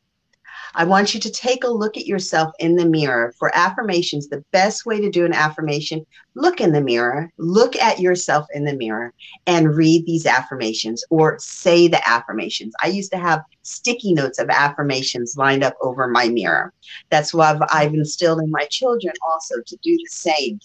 [0.73, 3.33] I want you to take a look at yourself in the mirror.
[3.37, 6.05] For affirmations, the best way to do an affirmation,
[6.35, 9.13] look in the mirror, look at yourself in the mirror
[9.47, 12.73] and read these affirmations or say the affirmations.
[12.81, 16.73] I used to have sticky notes of affirmations lined up over my mirror.
[17.09, 20.59] That's what I've, I've instilled in my children also to do the same.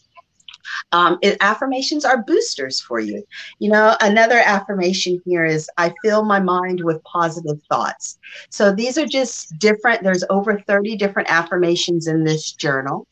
[0.93, 3.25] Um, it, affirmations are boosters for you.
[3.59, 8.19] You know, another affirmation here is I fill my mind with positive thoughts.
[8.51, 10.03] So these are just different.
[10.03, 13.07] There's over 30 different affirmations in this journal.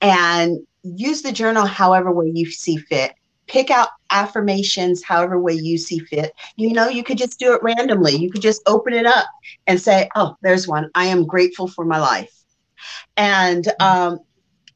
[0.00, 3.14] And use the journal however way you see fit
[3.46, 7.62] pick out affirmations however way you see fit you know you could just do it
[7.62, 9.26] randomly you could just open it up
[9.66, 12.32] and say oh there's one i am grateful for my life
[13.16, 14.20] and um,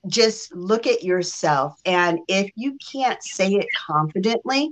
[0.08, 1.80] just look at yourself.
[1.84, 4.70] And if you can't say it confidently,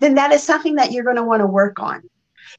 [0.00, 2.02] then that is something that you're going to want to work on.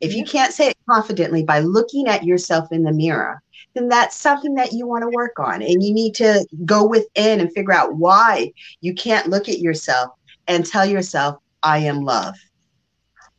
[0.02, 3.42] If you can't say it confidently by looking at yourself in the mirror,
[3.74, 5.62] then that's something that you want to work on.
[5.62, 10.12] And you need to go within and figure out why you can't look at yourself
[10.48, 12.36] and tell yourself, I am love.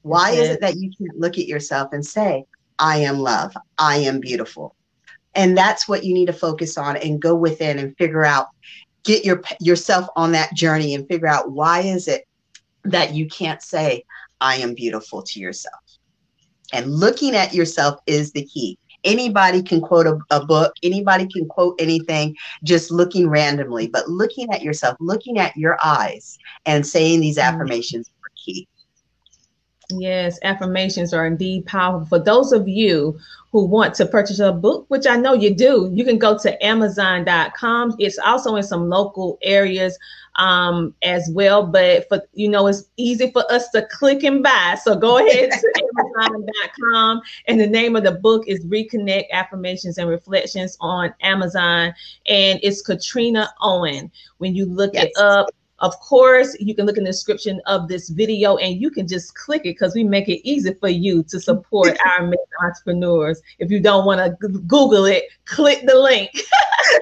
[0.03, 2.45] Why is it that you can't look at yourself and say,
[2.79, 4.75] I am love, I am beautiful?
[5.35, 8.49] And that's what you need to focus on and go within and figure out
[9.05, 12.27] get your yourself on that journey and figure out why is it
[12.85, 14.05] that you can't say
[14.41, 15.81] i am beautiful to yourself.
[16.73, 18.79] And looking at yourself is the key.
[19.05, 24.51] Anybody can quote a, a, book anybody can quote anything just looking randomly but looking
[24.53, 27.55] at yourself looking at your eyes and saying these mm-hmm.
[27.55, 28.67] affirmations are key
[29.99, 32.07] Yes, affirmations are indeed powerful.
[32.07, 33.19] For those of you
[33.53, 36.65] who want to purchase a book, which I know you do, you can go to
[36.65, 37.95] Amazon.com.
[37.99, 39.99] It's also in some local areas
[40.37, 41.65] um, as well.
[41.65, 44.77] But for you know, it's easy for us to click and buy.
[44.83, 45.73] So go ahead to
[46.21, 47.23] Amazon.com.
[47.47, 51.95] And the name of the book is Reconnect Affirmations and Reflections on Amazon.
[52.27, 54.11] And it's Katrina Owen.
[54.39, 55.07] When you look yes.
[55.07, 55.51] it up,
[55.81, 59.35] of course, you can look in the description of this video and you can just
[59.35, 62.31] click it because we make it easy for you to support our
[62.63, 63.43] entrepreneurs.
[63.59, 66.31] If you don't want to Google it, click the link.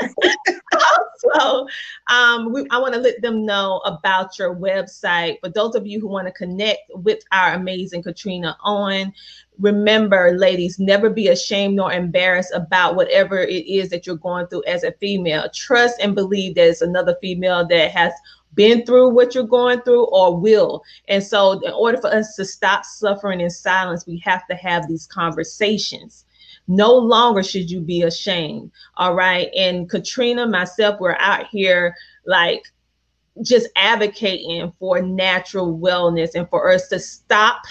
[0.72, 1.66] also,
[2.08, 5.38] um, we, I want to let them know about your website.
[5.40, 9.12] For those of you who want to connect with our amazing Katrina Owen,
[9.58, 14.64] remember, ladies, never be ashamed nor embarrassed about whatever it is that you're going through
[14.64, 15.48] as a female.
[15.54, 18.12] Trust and believe there's another female that has
[18.54, 20.82] been through what you're going through or will.
[21.08, 24.88] And so, in order for us to stop suffering in silence, we have to have
[24.88, 26.24] these conversations.
[26.68, 28.70] No longer should you be ashamed.
[28.96, 29.50] All right.
[29.56, 32.62] And Katrina, myself, we're out here like
[33.42, 37.62] just advocating for natural wellness and for us to stop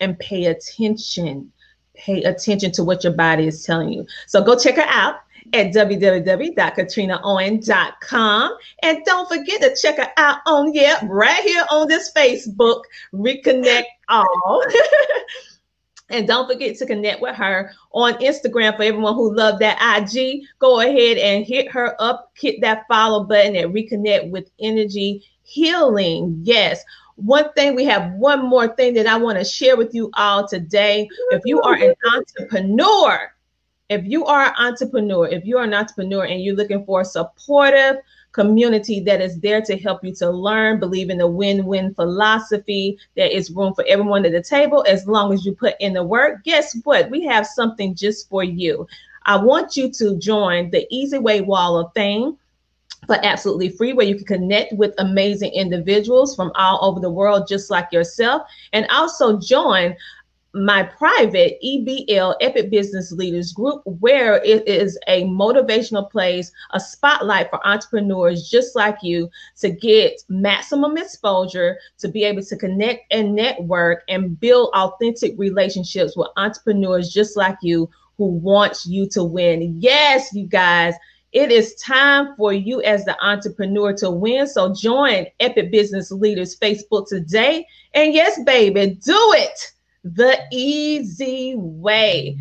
[0.00, 1.50] and pay attention.
[1.94, 4.06] Pay attention to what your body is telling you.
[4.26, 5.16] So go check her out
[5.52, 8.56] at www.katrinaowen.com.
[8.82, 13.84] And don't forget to check her out on, yeah, right here on this Facebook, Reconnect
[14.08, 14.64] All.
[16.10, 20.42] And don't forget to connect with her on Instagram for everyone who love that IG.
[20.58, 26.40] Go ahead and hit her up, hit that follow button and reconnect with energy healing.
[26.42, 26.84] Yes.
[27.16, 30.46] One thing, we have one more thing that I want to share with you all
[30.46, 31.08] today.
[31.30, 33.32] If you are an entrepreneur,
[33.90, 37.04] if you are an entrepreneur, if you are an entrepreneur and you're looking for a
[37.04, 37.96] supportive
[38.32, 43.30] community that is there to help you to learn, believe in the win-win philosophy, there
[43.30, 46.42] is room for everyone at the table as long as you put in the work.
[46.44, 47.10] Guess what?
[47.10, 48.86] We have something just for you.
[49.26, 52.36] I want you to join the Easy Way Wall of Fame
[53.06, 57.46] for absolutely free, where you can connect with amazing individuals from all over the world,
[57.46, 59.94] just like yourself, and also join
[60.54, 67.50] my private EBL Epic Business Leaders group, where it is a motivational place, a spotlight
[67.50, 69.28] for entrepreneurs just like you
[69.58, 76.16] to get maximum exposure, to be able to connect and network and build authentic relationships
[76.16, 79.76] with entrepreneurs just like you who wants you to win.
[79.80, 80.94] Yes, you guys.
[81.32, 84.46] It is time for you as the entrepreneur to win.
[84.46, 87.66] So join Epic Business Leaders Facebook today.
[87.92, 89.72] And yes, baby, do it
[90.04, 92.36] the easy way.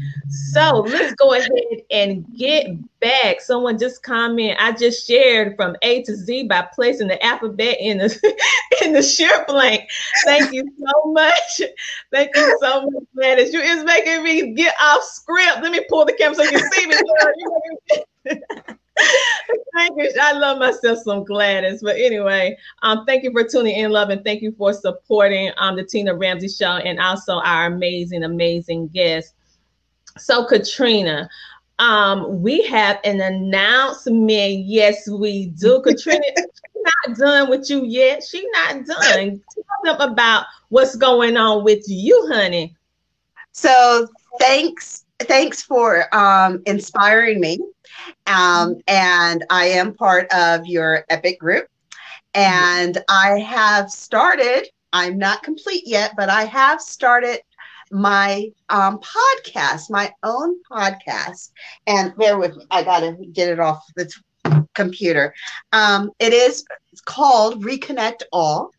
[0.52, 1.50] So let's go ahead
[1.90, 2.68] and get
[3.00, 3.40] back.
[3.40, 4.58] Someone just comment.
[4.60, 8.36] I just shared from A to Z by placing the alphabet in the
[8.84, 9.90] in the share blank.
[10.26, 11.62] Thank you so much.
[12.12, 13.54] Thank you so much, Gladys.
[13.54, 15.64] You is making me get off script.
[15.64, 18.74] Let me pull the camera so you can see me.
[19.76, 20.12] thank you.
[20.22, 21.82] I love myself some Gladys.
[21.82, 25.76] But anyway, um, thank you for tuning in, love, and thank you for supporting um
[25.76, 29.34] the Tina Ramsay show and also our amazing, amazing guest.
[30.18, 31.28] So Katrina,
[31.80, 34.66] um, we have an announcement.
[34.66, 35.82] Yes, we do.
[35.86, 38.24] Katrina, she's not done with you yet.
[38.24, 39.42] She's not done.
[39.86, 42.76] Tell them about what's going on with you, honey.
[43.52, 44.08] So
[44.40, 47.60] thanks, thanks for um inspiring me
[48.28, 51.68] um, and I am part of your Epic group.
[52.34, 57.40] And I have started, I'm not complete yet, but I have started
[57.92, 61.52] my um, podcast, my own podcast.
[61.88, 64.10] And bear with me, I got to get it off the
[64.74, 65.34] computer.
[65.72, 66.66] Um, it is
[67.06, 68.72] called Reconnect All.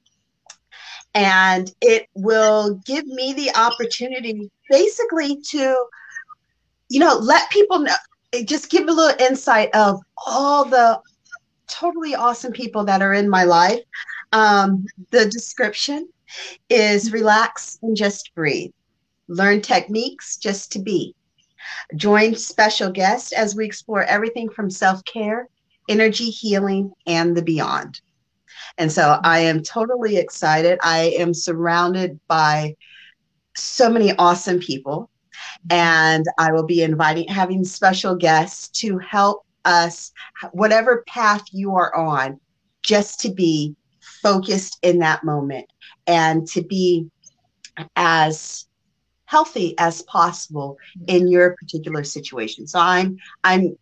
[1.14, 5.76] And it will give me the opportunity basically to,
[6.88, 7.94] you know, let people know
[8.44, 11.00] just give a little insight of all the
[11.68, 13.80] totally awesome people that are in my life.
[14.32, 16.08] Um, the description
[16.68, 18.72] is relax and just breathe.
[19.28, 21.14] Learn techniques just to be.
[21.96, 25.48] Join special guests as we explore everything from self care,
[25.88, 28.00] energy healing, and the beyond.
[28.76, 30.78] And so I am totally excited.
[30.82, 32.74] I am surrounded by
[33.56, 35.08] so many awesome people
[35.70, 40.12] and I will be inviting, having special guests to help us,
[40.52, 42.38] whatever path you are on,
[42.82, 43.74] just to be
[44.22, 45.66] focused in that moment
[46.06, 47.08] and to be
[47.96, 48.66] as
[49.26, 52.66] healthy as possible in your particular situation.
[52.66, 53.76] So I'm I'm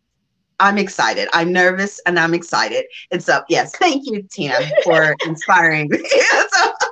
[0.60, 1.28] I'm excited.
[1.32, 2.84] I'm nervous and I'm excited.
[3.10, 5.98] And so yes, thank you, Tina, for inspiring me.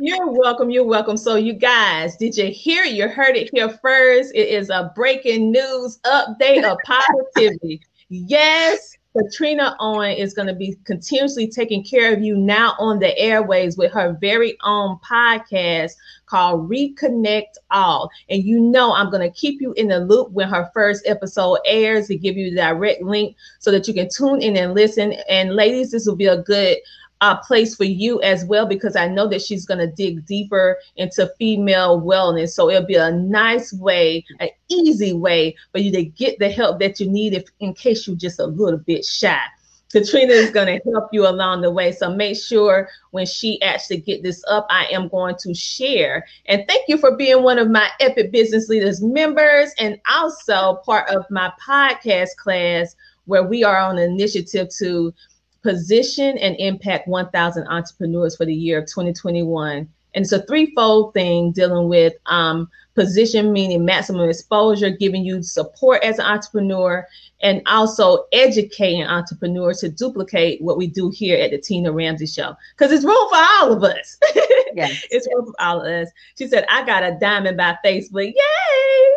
[0.00, 0.70] you're welcome.
[0.70, 1.16] You're welcome.
[1.16, 2.84] So, you guys, did you hear?
[2.84, 4.32] You heard it here first.
[4.34, 7.82] It is a breaking news update of positivity.
[8.08, 13.16] yes, Katrina Owen is going to be continuously taking care of you now on the
[13.18, 15.92] airways with her very own podcast
[16.26, 18.08] called Reconnect All.
[18.28, 21.58] And you know, I'm going to keep you in the loop when her first episode
[21.66, 25.14] airs to give you the direct link so that you can tune in and listen.
[25.28, 26.78] And ladies, this will be a good
[27.20, 30.78] uh, place for you as well because I know that she's going to dig deeper
[30.96, 32.50] into female wellness.
[32.50, 36.80] So it'll be a nice way, an easy way for you to get the help
[36.80, 39.40] that you need if in case you're just a little bit shy.
[39.92, 41.90] Katrina is going to help you along the way.
[41.90, 46.24] So make sure when she actually get this up, I am going to share.
[46.46, 51.10] And thank you for being one of my Epic Business Leaders members and also part
[51.10, 52.94] of my podcast class
[53.26, 55.12] where we are on an initiative to
[55.62, 59.88] position and impact 1,000 entrepreneurs for the year of 2021.
[60.14, 66.02] And it's a threefold thing dealing with um, position, meaning maximum exposure, giving you support
[66.02, 67.06] as an entrepreneur,
[67.42, 72.54] and also educating entrepreneurs to duplicate what we do here at the Tina Ramsay Show.
[72.76, 74.18] Because it's room for all of us.
[74.72, 75.04] Yes.
[75.10, 76.08] it's room for all of us.
[76.38, 78.32] She said, I got a diamond by Facebook.
[78.32, 79.09] Yay!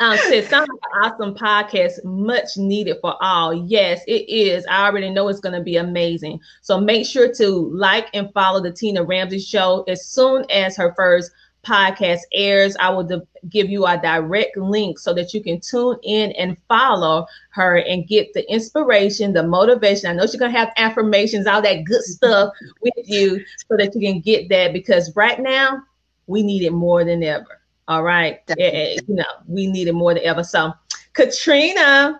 [0.00, 3.54] Um, said sounds like awesome podcast, much needed for all.
[3.54, 4.66] Yes, it is.
[4.66, 6.40] I already know it's going to be amazing.
[6.60, 10.92] So make sure to like and follow the Tina Ramsay Show as soon as her
[10.96, 11.30] first
[11.64, 12.76] podcast airs.
[12.80, 16.56] I will de- give you a direct link so that you can tune in and
[16.66, 20.10] follow her and get the inspiration, the motivation.
[20.10, 24.00] I know she's gonna have affirmations, all that good stuff with you, so that you
[24.00, 24.72] can get that.
[24.72, 25.80] Because right now
[26.26, 27.61] we need it more than ever.
[27.88, 28.40] All right.
[28.48, 30.42] It, you know, we need it more than ever.
[30.44, 30.72] So,
[31.12, 32.18] Katrina,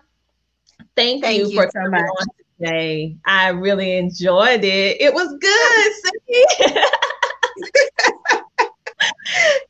[0.95, 2.27] thank, thank you, you, for so coming on
[2.59, 3.15] today.
[3.25, 5.01] I really enjoyed it.
[5.01, 5.93] It was good.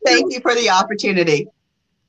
[0.05, 1.47] thank you for the opportunity.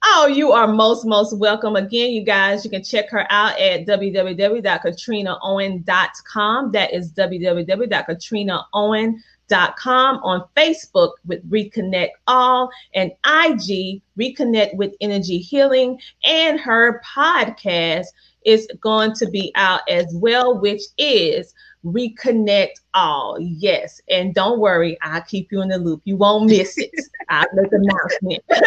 [0.06, 1.76] Oh, you are most, most welcome.
[1.76, 6.72] Again, you guys, you can check her out at www.katrinaowen.com.
[6.72, 16.00] That is www.katrinaowen.com com on Facebook with Reconnect All and IG Reconnect with Energy Healing
[16.24, 18.06] and her podcast
[18.44, 23.38] is going to be out as well, which is Reconnect All.
[23.40, 24.00] Yes.
[24.08, 26.02] And don't worry, I'll keep you in the loop.
[26.04, 26.90] You won't miss it.
[27.28, 28.44] I'll make an announcement.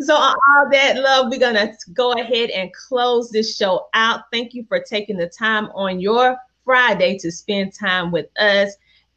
[0.00, 4.54] so uh, all that love we're gonna go ahead and close this show out thank
[4.54, 8.74] you for taking the time on your friday to spend time with us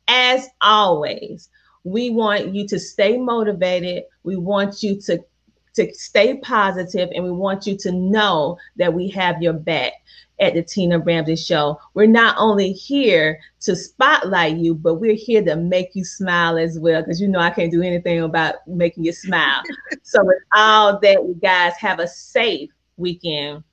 [0.07, 1.49] as always
[1.83, 5.19] we want you to stay motivated we want you to
[5.77, 9.93] to stay positive and we want you to know that we have your back
[10.39, 11.79] at the Tina Ramsay Show.
[11.93, 16.79] We're not only here to spotlight you, but we're here to make you smile as
[16.79, 17.01] well.
[17.01, 19.61] Because you know I can't do anything about making you smile.
[20.03, 23.63] so with all that, you guys have a safe weekend.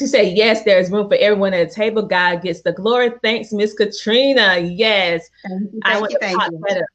[0.00, 2.00] To say yes, there's room for everyone at the table.
[2.00, 3.12] God gets the glory.
[3.22, 4.56] Thanks, Miss Katrina.
[4.56, 6.88] Yes, thank you, thank I want you, to talk better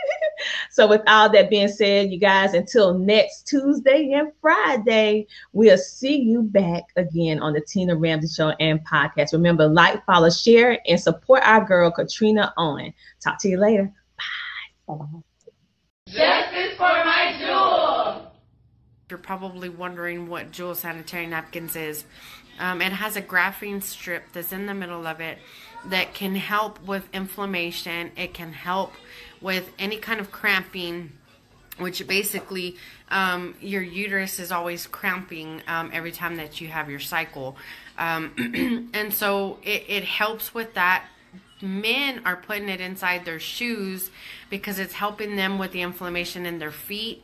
[0.70, 6.20] so, with all that being said, you guys, until next Tuesday and Friday, we'll see
[6.20, 9.32] you back again on the Tina ramsay Show and podcast.
[9.32, 12.94] Remember, like, follow, share, and support our girl, Katrina Owen.
[13.20, 13.92] Talk to you later.
[14.86, 14.96] Bye.
[16.06, 18.32] Justice for my jewel.
[19.10, 22.04] You're probably wondering what Jewel Sanitary Napkins is.
[22.58, 25.38] Um, it has a graphene strip that's in the middle of it
[25.86, 28.12] that can help with inflammation.
[28.16, 28.92] It can help
[29.40, 31.12] with any kind of cramping
[31.78, 32.76] which basically
[33.10, 37.56] um, your uterus is always cramping um, every time that you have your cycle.
[37.98, 41.04] Um, and so it, it helps with that.
[41.60, 44.10] Men are putting it inside their shoes
[44.50, 47.22] because it's helping them with the inflammation in their feet.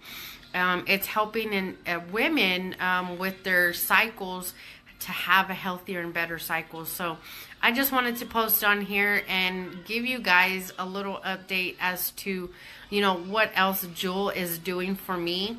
[0.54, 4.54] Um, it's helping in uh, women um, with their cycles
[5.00, 6.84] to have a healthier and better cycle.
[6.84, 7.18] So
[7.62, 12.10] I just wanted to post on here and give you guys a little update as
[12.12, 12.50] to,
[12.90, 15.58] you know, what else Jewel is doing for me.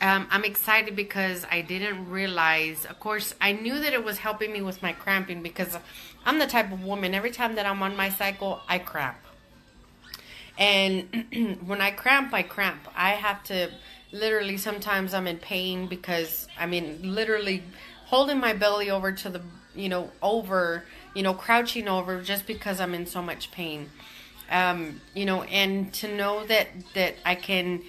[0.00, 4.52] Um, I'm excited because I didn't realize, of course, I knew that it was helping
[4.52, 5.78] me with my cramping because
[6.26, 9.16] I'm the type of woman, every time that I'm on my cycle, I cramp.
[10.58, 12.88] And when I cramp, I cramp.
[12.96, 13.70] I have to
[14.12, 17.62] literally, sometimes I'm in pain because, I mean, literally
[18.12, 19.40] holding my belly over to the,
[19.74, 20.84] you know, over
[21.14, 23.90] you know, crouching over just because I'm in so much pain.
[24.50, 27.82] Um, you know, and to know that that I can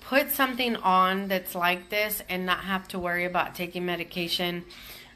[0.00, 4.64] put something on that's like this and not have to worry about taking medication.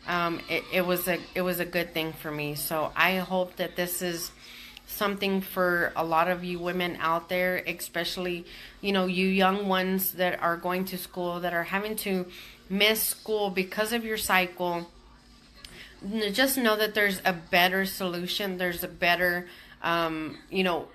[0.06, 2.54] Um, it, it was a it was a good thing for me.
[2.56, 4.32] So I hope that this is
[4.86, 8.44] something for a lot of you women out there, especially
[8.80, 12.26] you know you young ones that are going to school that are having to
[12.68, 14.86] miss school because of your cycle
[16.32, 18.58] just know that there's a better solution.
[18.58, 19.46] There's a better,
[19.82, 20.88] um, you know,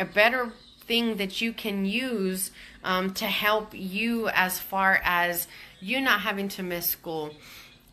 [0.00, 2.50] a better thing that you can use
[2.82, 5.48] um, to help you as far as
[5.80, 7.34] you not having to miss school.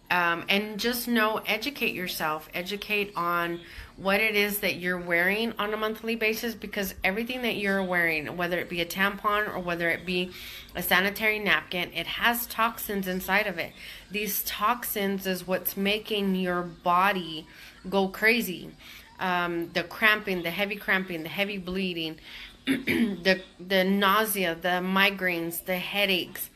[0.10, 3.60] Um, and just know, educate yourself, educate on
[3.98, 8.36] what it is that you're wearing on a monthly basis because everything that you're wearing,
[8.36, 10.32] whether it be a tampon or whether it be
[10.76, 13.72] a sanitary napkin, it has toxins inside of it.
[14.12, 17.48] These toxins is what's making your body
[17.90, 18.72] go crazy.
[19.18, 22.18] Um, the cramping, the heavy cramping, the heavy bleeding,
[22.66, 26.50] the the nausea, the migraines, the headaches.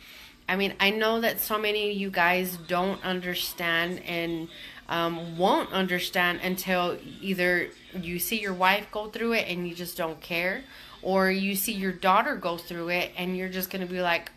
[0.50, 4.50] I mean, I know that so many of you guys don't understand and
[4.90, 9.96] um, won't understand until either you see your wife go through it and you just
[9.96, 10.64] don't care,
[11.02, 14.32] or you see your daughter go through it and you're just going to be like,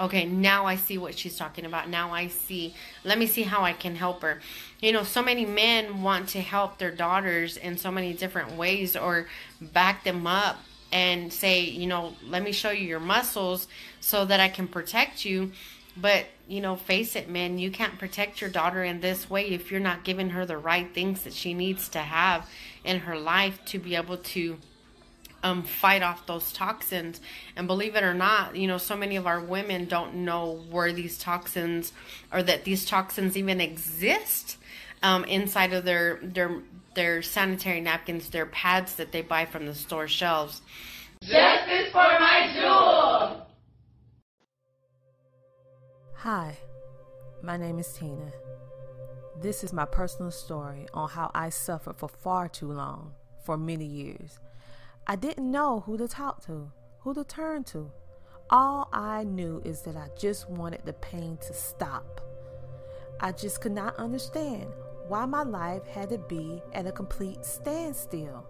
[0.00, 1.88] okay, now I see what she's talking about.
[1.88, 2.74] Now I see.
[3.04, 4.40] Let me see how I can help her.
[4.80, 8.96] You know, so many men want to help their daughters in so many different ways
[8.96, 9.28] or
[9.60, 10.58] back them up
[10.90, 13.68] and say, you know, let me show you your muscles
[14.00, 15.52] so that I can protect you.
[15.96, 19.70] But, you know, face it, man, you can't protect your daughter in this way if
[19.70, 22.48] you're not giving her the right things that she needs to have
[22.84, 24.56] in her life to be able to
[25.42, 27.20] um, fight off those toxins.
[27.56, 30.92] And believe it or not, you know, so many of our women don't know where
[30.92, 31.92] these toxins
[32.32, 34.56] or that these toxins even exist
[35.02, 36.62] um, inside of their their
[36.94, 40.60] their sanitary napkins, their pads that they buy from the store shelves.
[41.22, 43.41] Justice for my jewel.
[46.22, 46.56] Hi,
[47.42, 48.32] my name is Tina.
[49.40, 53.14] This is my personal story on how I suffered for far too long,
[53.44, 54.38] for many years.
[55.04, 56.70] I didn't know who to talk to,
[57.00, 57.90] who to turn to.
[58.50, 62.20] All I knew is that I just wanted the pain to stop.
[63.18, 64.68] I just could not understand
[65.08, 68.46] why my life had to be at a complete standstill.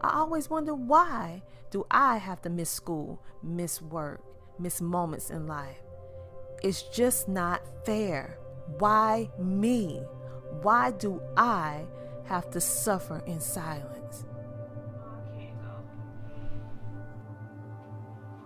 [0.00, 4.22] I always wonder why do I have to miss school, miss work,
[4.58, 5.82] miss moments in life?
[6.62, 8.38] It's just not fair.
[8.78, 10.02] Why me?
[10.62, 11.86] Why do I
[12.24, 14.24] have to suffer in silence?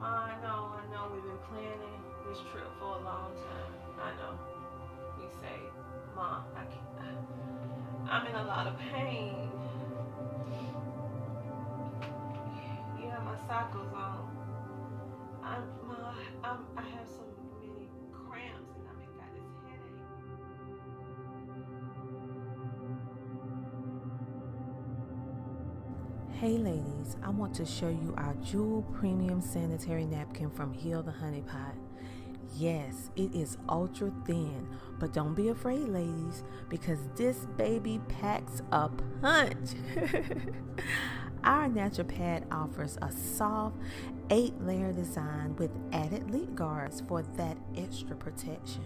[0.00, 1.98] I, I know, I know we've been planning
[2.28, 3.74] this trip for a long time.
[4.00, 4.38] I know.
[5.18, 5.58] We say,
[6.14, 6.84] Mom, I can't.
[8.08, 9.50] I'm in a lot of pain.
[13.00, 14.03] Yeah, my cycle's on.
[26.44, 31.10] Hey ladies, I want to show you our Jewel Premium Sanitary Napkin from Heal the
[31.10, 31.74] Honey Pot.
[32.54, 34.68] Yes, it is ultra thin,
[34.98, 38.90] but don't be afraid, ladies, because this baby packs a
[39.22, 39.70] punch.
[41.44, 43.78] our natural pad offers a soft
[44.28, 48.84] eight layer design with added leak guards for that extra protection.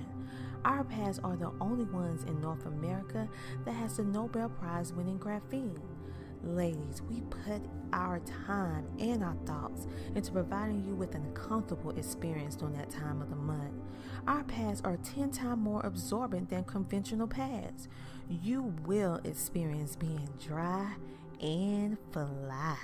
[0.65, 3.29] Our pads are the only ones in North America
[3.65, 5.98] that has the Nobel Prize winning graphene.
[6.45, 7.63] Ladies, we put
[7.93, 13.21] our time and our thoughts into providing you with an comfortable experience during that time
[13.21, 13.75] of the month.
[14.27, 17.89] Our pads are 10 times more absorbent than conventional pads.
[18.29, 20.95] You will experience being dry
[21.41, 22.77] and fly.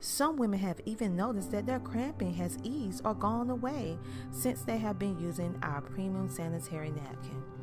[0.00, 3.98] Some women have even noticed that their cramping has eased or gone away
[4.30, 7.55] since they have been using our premium sanitary napkin.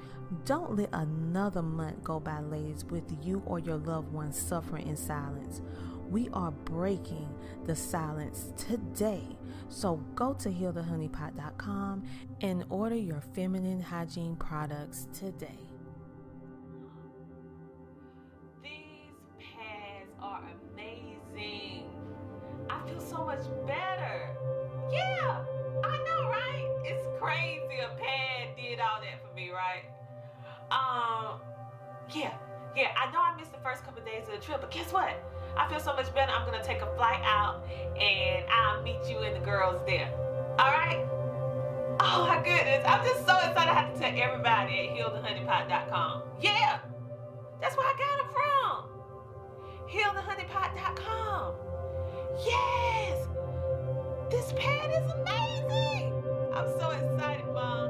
[0.46, 4.98] Don't let another month go by, ladies, with you or your loved ones suffering in
[4.98, 5.62] silence.
[6.10, 7.30] We are breaking
[7.66, 9.24] the silence today.
[9.70, 12.04] So go to healthehoneypot.com
[12.42, 15.60] and order your feminine hygiene products today.
[18.62, 20.44] These pads are
[20.74, 21.86] amazing.
[22.70, 24.36] I feel so much better.
[24.92, 25.44] Yeah,
[25.84, 26.68] I know, right?
[26.84, 27.80] It's crazy.
[27.80, 29.84] A pad did all that for me, right?
[30.72, 31.40] Um,
[32.14, 32.34] yeah,
[32.76, 32.92] yeah.
[32.98, 35.14] I know I missed the first couple of days of the trip, but guess what?
[35.58, 36.32] I feel so much better.
[36.32, 37.64] I'm gonna take a flight out,
[38.00, 40.10] and I'll meet you and the girls there.
[40.60, 41.06] All right?
[42.00, 43.70] Oh my goodness, I'm just so excited.
[43.70, 46.24] I have to tell everybody at healthehoneypot.com.
[46.42, 46.80] Yeah,
[47.62, 48.90] that's where I got it from.
[49.90, 51.56] Healthehoneypot.com.
[52.46, 53.28] Yes,
[54.32, 56.24] this pad is amazing.
[56.54, 57.83] I'm so excited, Mom.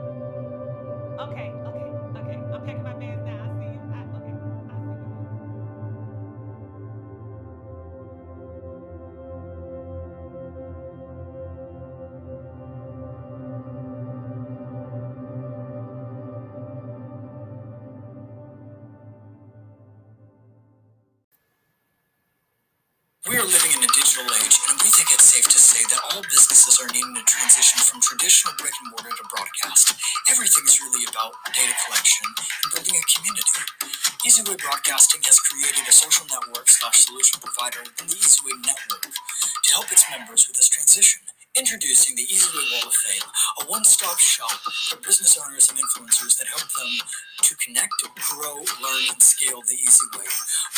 [24.13, 27.25] Digital age, and we think it's safe to say that all businesses are needing to
[27.25, 29.97] transition from traditional brick and mortar to broadcast.
[30.29, 33.57] Everything's really about data collection and building a community.
[34.21, 39.89] EasyWay Broadcasting has created a social network slash solution provider the EasyWay network to help
[39.89, 41.25] its members with this transition.
[41.53, 43.29] Introducing the EasyWay Wall of Fame,
[43.61, 44.57] a one-stop shop
[44.89, 46.89] for business owners and influencers that help them
[47.43, 47.93] to connect,
[48.33, 50.25] grow, learn, and scale the easy way.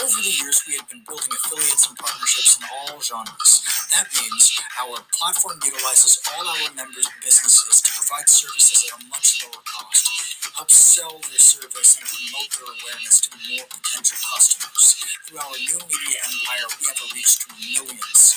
[0.03, 3.63] Over the years, we have been building affiliates and partnerships in all genres.
[3.95, 9.39] That means our platform utilizes all our members' businesses to provide services at a much
[9.39, 10.03] lower cost,
[10.51, 14.99] help sell their service, and promote their awareness to more potential customers.
[15.23, 18.35] Through our new media empire, we have a reach to millions.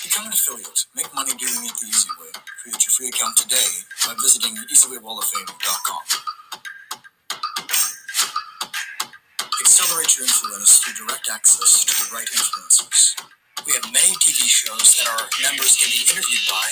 [0.00, 0.80] Become an affiliate.
[0.96, 2.32] Make money doing it the easy way.
[2.64, 3.68] Create your free account today
[4.08, 6.04] by visiting easywaywalloffame.com.
[9.60, 13.37] Accelerate your influence through direct access to the right influencers.
[13.66, 16.66] We have many TV shows that our members can be interviewed by.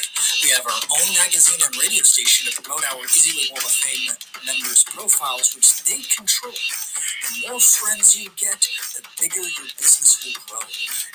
[0.45, 4.14] We have our own magazine and radio station to promote our EasyWay Wall of Fame
[4.47, 6.55] members' profiles, which they control.
[6.55, 8.61] The more friends you get,
[8.95, 10.62] the bigger your business will grow.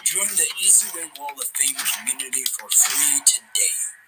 [0.04, 4.01] Join the EasyWay Wall of Fame community for free today.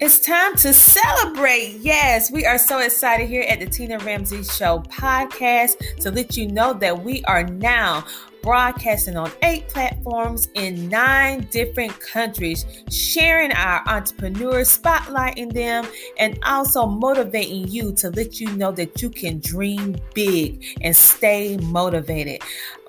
[0.00, 1.76] It's time to celebrate.
[1.82, 6.48] Yes, we are so excited here at the Tina Ramsay Show podcast to let you
[6.50, 8.06] know that we are now
[8.40, 15.86] broadcasting on eight platforms in nine different countries, sharing our entrepreneurs, spotlighting them,
[16.18, 21.58] and also motivating you to let you know that you can dream big and stay
[21.58, 22.40] motivated.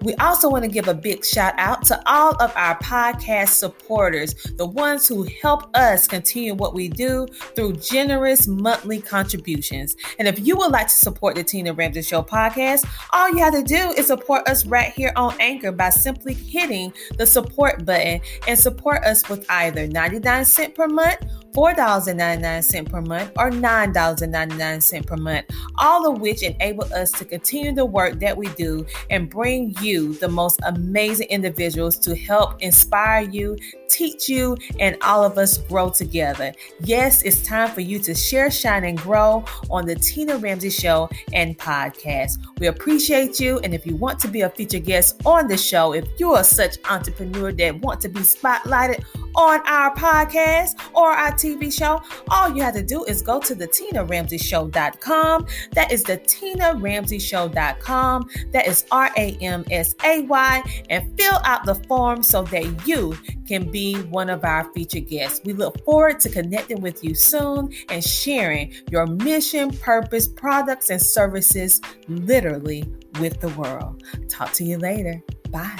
[0.01, 4.33] We also want to give a big shout out to all of our podcast supporters,
[4.57, 9.95] the ones who help us continue what we do through generous monthly contributions.
[10.17, 13.53] And if you would like to support the Tina Ramsay Show podcast, all you have
[13.53, 18.21] to do is support us right here on Anchor by simply hitting the support button
[18.47, 21.19] and support us with either 99 cents per month
[21.53, 25.45] $4.99 per month or $9.99 per month,
[25.77, 30.13] all of which enable us to continue the work that we do and bring you
[30.15, 33.57] the most amazing individuals to help inspire you,
[33.89, 36.53] teach you, and all of us grow together.
[36.79, 41.09] Yes, it's time for you to share, shine, and grow on the Tina Ramsay Show
[41.33, 42.37] and podcast.
[42.59, 45.93] We appreciate you, and if you want to be a featured guest on the show,
[45.93, 49.03] if you are such entrepreneur that want to be spotlighted
[49.35, 53.55] on our podcast or our TV show, all you have to do is go to
[53.55, 55.47] the TinaRamsayShow.com.
[55.71, 58.29] That is the TinaRamsayShow.com.
[58.51, 62.87] That is R A M S A Y, and fill out the form so that
[62.87, 63.17] you
[63.47, 65.41] can be one of our featured guests.
[65.45, 71.01] We look forward to connecting with you soon and sharing your mission, purpose, products, and
[71.01, 72.85] services literally
[73.19, 74.03] with the world.
[74.29, 75.21] Talk to you later.
[75.49, 75.79] Bye.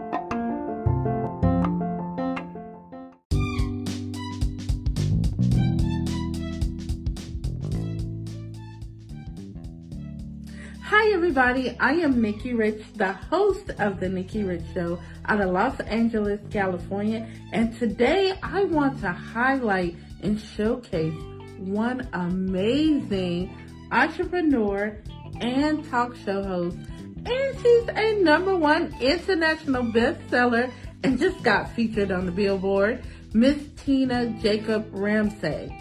[11.13, 11.75] Everybody.
[11.77, 16.39] I am Nikki Rich, the host of The Nikki Rich Show out of Los Angeles,
[16.51, 17.27] California.
[17.51, 21.13] And today I want to highlight and showcase
[21.57, 23.55] one amazing
[23.91, 24.97] entrepreneur
[25.41, 26.77] and talk show host.
[26.77, 30.71] And she's a number one international bestseller
[31.03, 33.03] and just got featured on the Billboard,
[33.33, 35.75] Miss Tina Jacob Ramsay.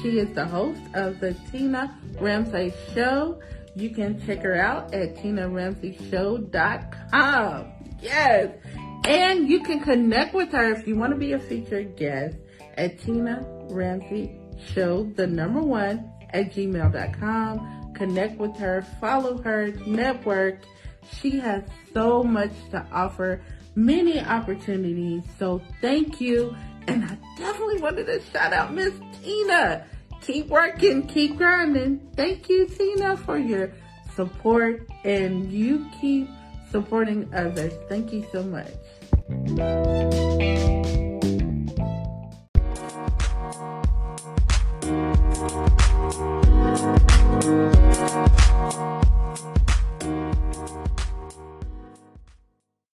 [0.00, 3.40] She is the host of the Tina Ramsay Show.
[3.74, 7.72] You can check her out at TinaRamsayShow.com.
[8.00, 8.56] Yes.
[9.06, 12.36] And you can connect with her if you want to be a featured guest
[12.76, 14.38] at Tina Ramsay
[14.74, 17.92] Show, the number one at gmail.com.
[17.94, 20.60] Connect with her, follow her, network.
[21.20, 23.42] She has so much to offer,
[23.74, 25.22] many opportunities.
[25.38, 26.54] So thank you.
[26.86, 28.92] And I definitely wanted to shout out Miss
[29.22, 29.86] Tina
[30.20, 32.00] keep working, keep grinding.
[32.16, 33.72] Thank you, Tina, for your
[34.14, 36.28] support and you keep
[36.70, 37.72] supporting others.
[37.88, 38.70] Thank you so much.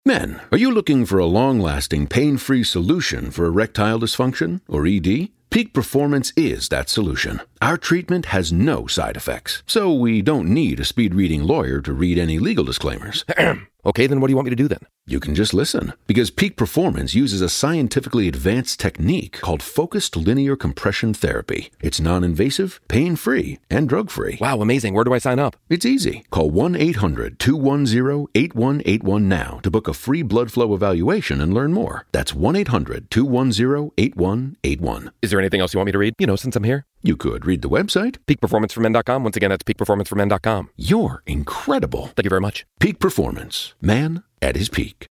[0.04, 4.84] Men, are you looking for a long lasting, pain free solution for erectile dysfunction, or
[4.84, 5.30] ED?
[5.50, 7.40] Peak Performance is that solution.
[7.60, 11.92] Our treatment has no side effects, so we don't need a speed reading lawyer to
[11.92, 13.24] read any legal disclaimers.
[13.84, 14.86] okay, then what do you want me to do then?
[15.06, 20.54] You can just listen, because Peak Performance uses a scientifically advanced technique called focused linear
[20.54, 21.70] compression therapy.
[21.80, 24.38] It's non invasive, pain free, and drug free.
[24.40, 24.94] Wow, amazing.
[24.94, 25.56] Where do I sign up?
[25.68, 26.24] It's easy.
[26.30, 31.72] Call 1 800 210 8181 now to book a free blood flow evaluation and learn
[31.72, 32.06] more.
[32.12, 35.10] That's 1 800 210 8181.
[35.20, 36.14] Is there anything else you want me to read?
[36.18, 36.84] You know, since I'm here.
[37.02, 38.18] You could read the website.
[38.26, 39.24] Peakperformanceformen.com.
[39.24, 40.70] Once again, that's peakperformanceformen.com.
[40.76, 42.06] You're incredible.
[42.08, 42.66] Thank you very much.
[42.78, 43.74] Peak Performance.
[43.80, 45.08] Man at his peak.